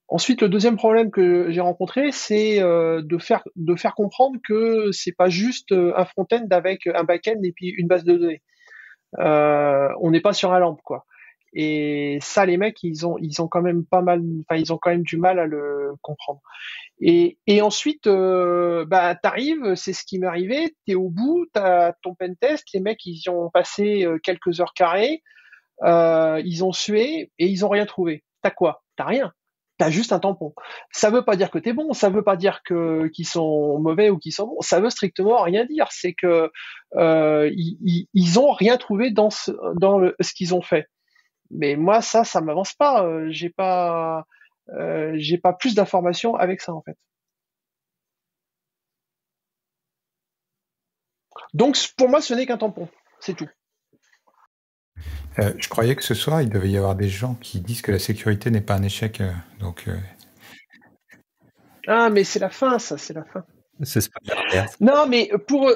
[0.08, 4.92] Ensuite, le deuxième problème que j'ai rencontré, c'est euh, de faire de faire comprendre que
[4.92, 8.42] c'est pas juste euh, un front-end avec un back-end et puis une base de données.
[9.18, 11.06] Euh, on n'est pas sur un lampe, quoi.
[11.54, 14.78] Et ça, les mecs, ils ont ils ont quand même pas mal, enfin ils ont
[14.78, 16.40] quand même du mal à le comprendre.
[17.00, 21.92] Et, et ensuite, euh, bah t'arrives, c'est ce qui m'est arrivé, t'es au bout, t'as
[22.02, 25.22] ton pen test, les mecs ils y ont passé quelques heures carrées,
[25.82, 28.24] euh, ils ont sué et ils ont rien trouvé.
[28.42, 28.84] T'as quoi?
[28.96, 29.32] T'as rien
[29.78, 30.54] t'as juste un tampon.
[30.92, 34.10] Ça veut pas dire que t'es bon, ça veut pas dire que qu'ils sont mauvais
[34.10, 34.60] ou qu'ils sont bons.
[34.60, 35.88] Ça veut strictement rien dire.
[35.90, 36.50] C'est que
[36.96, 38.08] euh, ils,
[38.58, 40.86] rien trouvé dans ce, dans ce qu'ils ont fait.
[41.50, 43.04] Mais moi, ça, ça m'avance pas.
[43.04, 44.24] Euh, j'ai pas,
[44.70, 46.96] euh, j'ai pas plus d'informations avec ça en fait.
[51.52, 52.88] Donc pour moi, ce n'est qu'un tampon.
[53.20, 53.48] C'est tout.
[55.38, 57.92] Euh, je croyais que ce soir, il devait y avoir des gens qui disent que
[57.92, 59.20] la sécurité n'est pas un échec.
[59.20, 59.30] Euh,
[59.60, 59.96] donc, euh.
[61.86, 63.44] Ah, mais c'est la fin, ça, c'est la fin.
[64.80, 65.68] Non, mais pour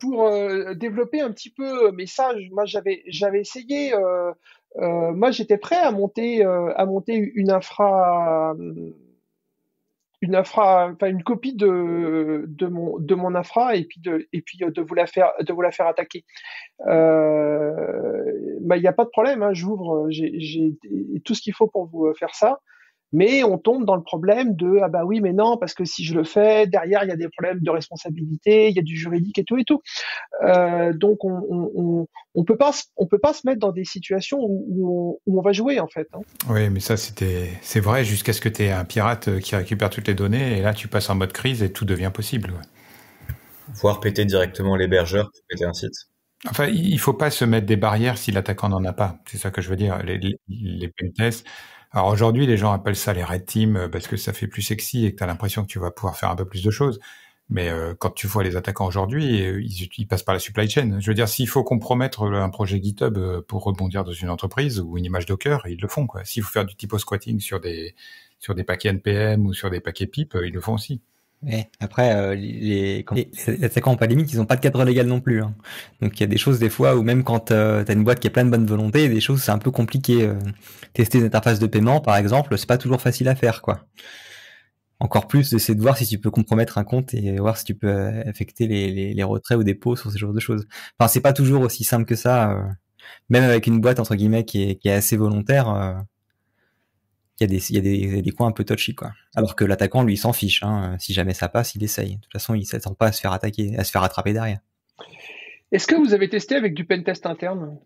[0.00, 0.30] pour
[0.74, 3.92] développer un petit peu, mais ça, moi j'avais j'avais essayé.
[4.74, 8.56] moi, j'étais prêt à monter à monter une infra
[10.22, 14.40] une infra, enfin une copie de, de mon de mon infra et puis de et
[14.40, 16.24] puis de vous la faire de vous la faire attaquer.
[16.86, 17.72] Euh,
[18.60, 20.72] bah il n'y a pas de problème, hein, j'ouvre, j'ai
[21.24, 22.60] tout ce qu'il faut pour vous faire ça.
[23.12, 26.04] Mais on tombe dans le problème de ah bah oui mais non parce que si
[26.04, 28.96] je le fais derrière il y a des problèmes de responsabilité, il y a du
[28.96, 29.82] juridique et tout et tout.
[30.42, 31.42] Euh, donc on,
[31.74, 35.52] on, on, peut pas on peut pas se mettre dans des situations où, on, va
[35.52, 36.08] jouer en fait.
[36.14, 36.20] Hein.
[36.48, 39.90] Oui mais ça c'était c'est vrai jusqu'à ce que tu aies un pirate qui récupère
[39.90, 42.52] toutes les données et là tu passes en mode crise et tout devient possible.
[43.80, 45.94] Voir péter directement l'hébergeur pour péter un site.
[46.48, 49.20] Enfin, il faut pas se mettre des barrières si l'attaquant n'en a pas.
[49.26, 50.02] C'est ça que je veux dire.
[50.02, 51.46] Les, les, les pentests,
[51.92, 54.62] alors aujourd'hui, les gens appellent ça les red teams euh, parce que ça fait plus
[54.62, 56.70] sexy et que tu as l'impression que tu vas pouvoir faire un peu plus de
[56.70, 56.98] choses.
[57.50, 61.00] Mais euh, quand tu vois les attaquants aujourd'hui, euh, ils, passent par la supply chain.
[61.00, 64.96] Je veux dire, s'il faut compromettre un projet GitHub pour rebondir dans une entreprise ou
[64.96, 66.06] une image Docker, ils le font.
[66.24, 67.94] S'il faut faire du typo squatting sur des
[68.38, 71.02] sur des paquets NPM ou sur des paquets PIP, ils le font aussi.
[71.42, 75.20] Mais après, euh, les, les, attaquants pas limite, ils ont pas de cadre légal non
[75.20, 75.42] plus.
[75.42, 75.54] Hein.
[76.00, 78.04] Donc il y a des choses des fois où même quand euh, tu as une
[78.04, 80.24] boîte qui a plein de bonne volonté, des choses c'est un peu compliqué.
[80.26, 80.34] Euh.
[80.92, 83.86] Tester une interface de paiement, par exemple, c'est pas toujours facile à faire, quoi.
[85.00, 87.74] Encore plus, c'est de voir si tu peux compromettre un compte et voir si tu
[87.74, 87.90] peux
[88.26, 90.66] affecter les, les, les retraits ou dépôts sur ce genre de choses.
[90.98, 92.56] Enfin, c'est pas toujours aussi simple que ça.
[93.30, 96.04] même avec une boîte entre guillemets qui est, qui est assez volontaire
[97.42, 99.12] il y a des, il y a des, des, coins un peu touchy, quoi.
[99.34, 100.62] Alors que l'attaquant, lui, s'en fiche.
[100.62, 100.96] Hein.
[100.98, 102.16] Si jamais ça passe, il essaye.
[102.16, 104.60] De toute façon, il s'attend pas à se faire attaquer, à se faire attraper derrière.
[105.72, 107.78] Est-ce que vous avez testé avec du pentest interne?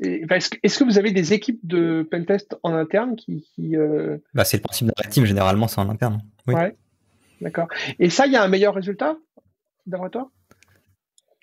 [0.00, 3.46] Est-ce que, vous avez des équipes de pentest en interne qui.
[3.76, 6.20] Euh, bah, c'est le principe de la team, généralement, c'est en interne.
[6.48, 6.54] Oui.
[6.54, 6.76] Ouais,
[7.40, 7.68] d'accord.
[7.98, 9.16] Et ça, il y a un meilleur résultat,
[9.86, 10.30] d'après toi?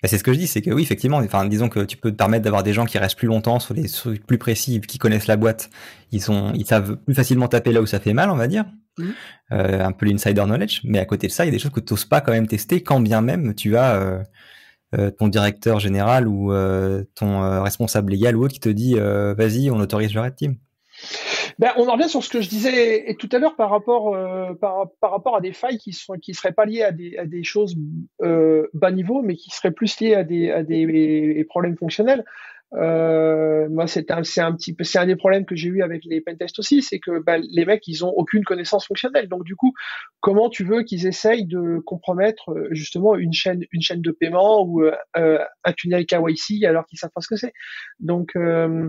[0.02, 2.10] Bah, c'est ce que je dis, c'est que oui, effectivement, enfin, disons que tu peux
[2.10, 4.98] te permettre d'avoir des gens qui restent plus longtemps sur les trucs plus précis, qui
[4.98, 5.70] connaissent la boîte,
[6.10, 8.64] ils sont, ils savent plus facilement taper là où ça fait mal, on va dire,
[8.98, 9.10] mmh.
[9.52, 10.80] euh, un peu l'insider knowledge.
[10.82, 12.32] Mais à côté de ça, il y a des choses que tu n'oses pas quand
[12.32, 14.22] même tester, quand bien même tu as euh,
[14.96, 16.52] euh, ton directeur général ou
[17.14, 20.56] ton responsable légal ou autre qui te dit, vas-y, on autorise le red team.
[21.58, 24.54] Ben, on en revient sur ce que je disais tout à l'heure par rapport euh,
[24.54, 27.26] par, par, rapport à des failles qui sont qui seraient pas liées à des, à
[27.26, 27.76] des choses
[28.22, 32.24] euh, bas niveau, mais qui seraient plus liées à des à des problèmes fonctionnels.
[32.74, 35.82] Euh, moi, c'est un, c'est un petit peu, c'est un des problèmes que j'ai eu
[35.82, 39.28] avec les pentests aussi, c'est que ben, les mecs, ils ont aucune connaissance fonctionnelle.
[39.28, 39.74] Donc, du coup,
[40.20, 44.62] comment tu veux qu'ils essayent de compromettre euh, justement une chaîne, une chaîne de paiement
[44.62, 47.52] ou euh, un tunnel KYC alors qu'ils savent pas ce que c'est?
[48.00, 48.88] Donc, euh,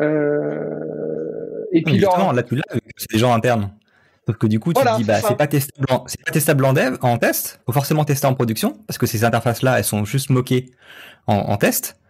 [0.00, 2.62] euh, et puis là, tu l'as,
[2.96, 3.70] c'est des gens internes.
[4.26, 6.64] Sauf que du coup, tu te dis, bah, c'est pas testable, en, c'est pas testable
[6.64, 7.60] en dev, en test.
[7.66, 10.70] Faut forcément tester en production parce que ces interfaces-là, elles sont juste moquées
[11.26, 12.00] en, en test.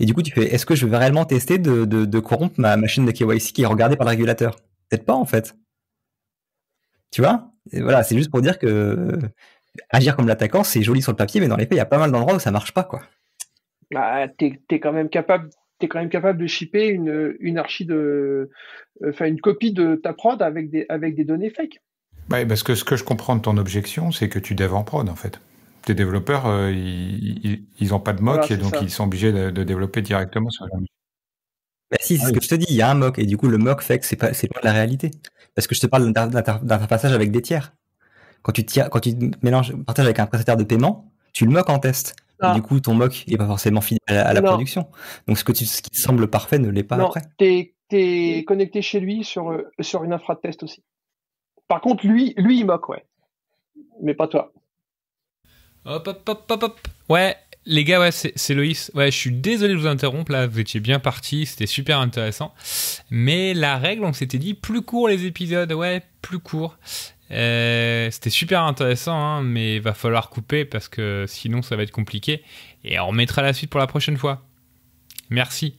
[0.00, 2.54] Et du coup, tu fais, est-ce que je veux réellement tester de, de, de corrompre
[2.58, 4.56] ma machine de KYC qui est regardée par le régulateur?
[4.88, 5.56] Peut-être pas, en fait.
[7.10, 7.50] Tu vois?
[7.72, 9.18] Et Voilà, c'est juste pour dire que
[9.90, 11.86] agir comme l'attaquant, c'est joli sur le papier, mais dans les faits, il y a
[11.86, 13.02] pas mal d'endroits où ça marche pas, quoi.
[13.90, 17.84] Bah, t'es es quand même capable, t'es quand même capable de shipper une, une archi
[17.84, 18.50] de,
[19.06, 21.80] enfin une copie de ta prod avec des avec des données fake.
[22.28, 24.84] Bah, parce que ce que je comprends de ton objection, c'est que tu dev en
[24.84, 25.40] prod en fait.
[25.82, 29.62] Tes développeurs, euh, ils, ils, ont pas de mock et donc ils sont obligés de,
[29.62, 30.72] développer directement sur la
[31.90, 33.24] bah si, c'est ce ah que je te dis, il y a un mock et
[33.24, 35.10] du coup le mock fait que c'est pas c'est pas de la réalité.
[35.54, 37.72] Parce que je te parle d'un passage avec des tiers.
[38.42, 41.68] Quand tu tiens, quand tu mélanges, partages avec un prestataire de paiement, tu le mock
[41.70, 42.14] en test.
[42.40, 42.54] Ah.
[42.54, 44.88] du coup, ton mock est pas forcément fidèle à, la production.
[45.26, 47.22] Donc, ce, que tu, ce qui semble parfait ne l'est pas non, après.
[47.36, 50.82] T'es, es connecté chez lui sur, euh, sur une infra de test aussi.
[51.66, 53.04] Par contre, lui, lui, il moque, ouais.
[54.02, 54.52] Mais pas toi.
[55.84, 56.78] Hop, hop, hop, hop, hop.
[57.08, 58.90] Ouais, les gars, ouais, c'est Loïs.
[58.94, 62.54] Ouais, je suis désolé de vous interrompre là, vous étiez bien parti, c'était super intéressant.
[63.10, 66.78] Mais la règle, on s'était dit plus court les épisodes, ouais, plus court.
[67.30, 71.90] Euh, c'était super intéressant, hein, mais va falloir couper parce que sinon ça va être
[71.90, 72.42] compliqué.
[72.84, 74.44] Et on remettra la suite pour la prochaine fois.
[75.30, 75.76] Merci.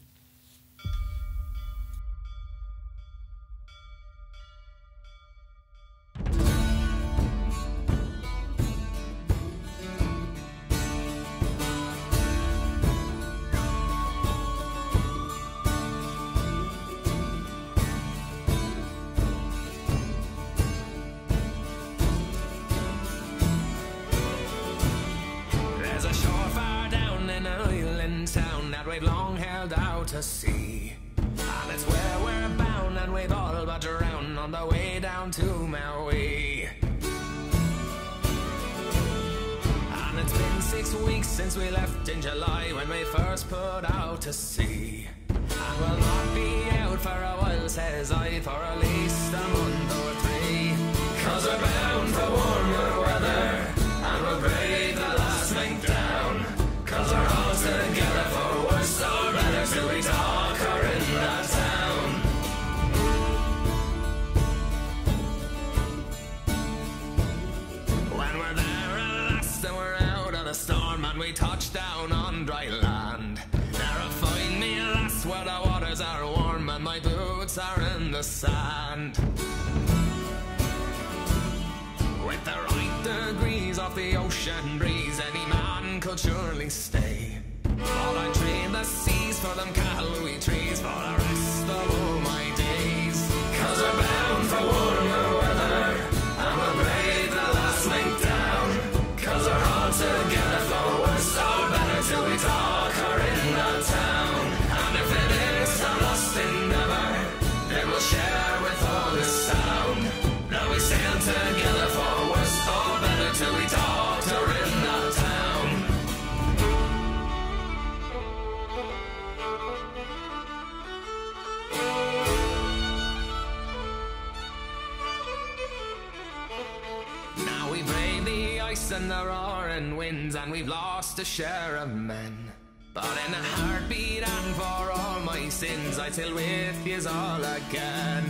[130.59, 132.51] We've lost a share of men.
[132.93, 138.25] But in a heartbeat and for all my sins, I still with yous all again.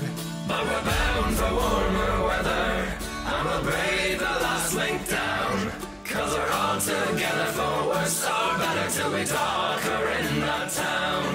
[0.48, 2.70] But we're bound for warmer weather,
[3.32, 5.72] and we'll brave the last link down.
[6.06, 11.26] Cause we're all together for worse or better till we talk or in the town.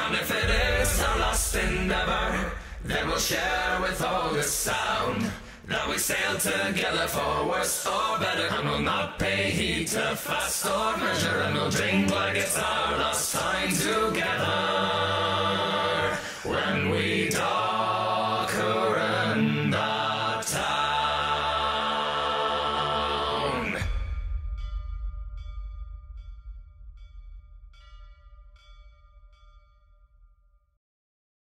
[0.00, 2.52] And if it is a lost endeavor,
[2.84, 5.32] then we'll share with all the sound.
[5.68, 10.66] That we sail together for worse or better, and we'll not pay heed to fast
[10.66, 14.52] or measure, and we'll drink like it's our last time together.
[16.44, 17.71] When we die.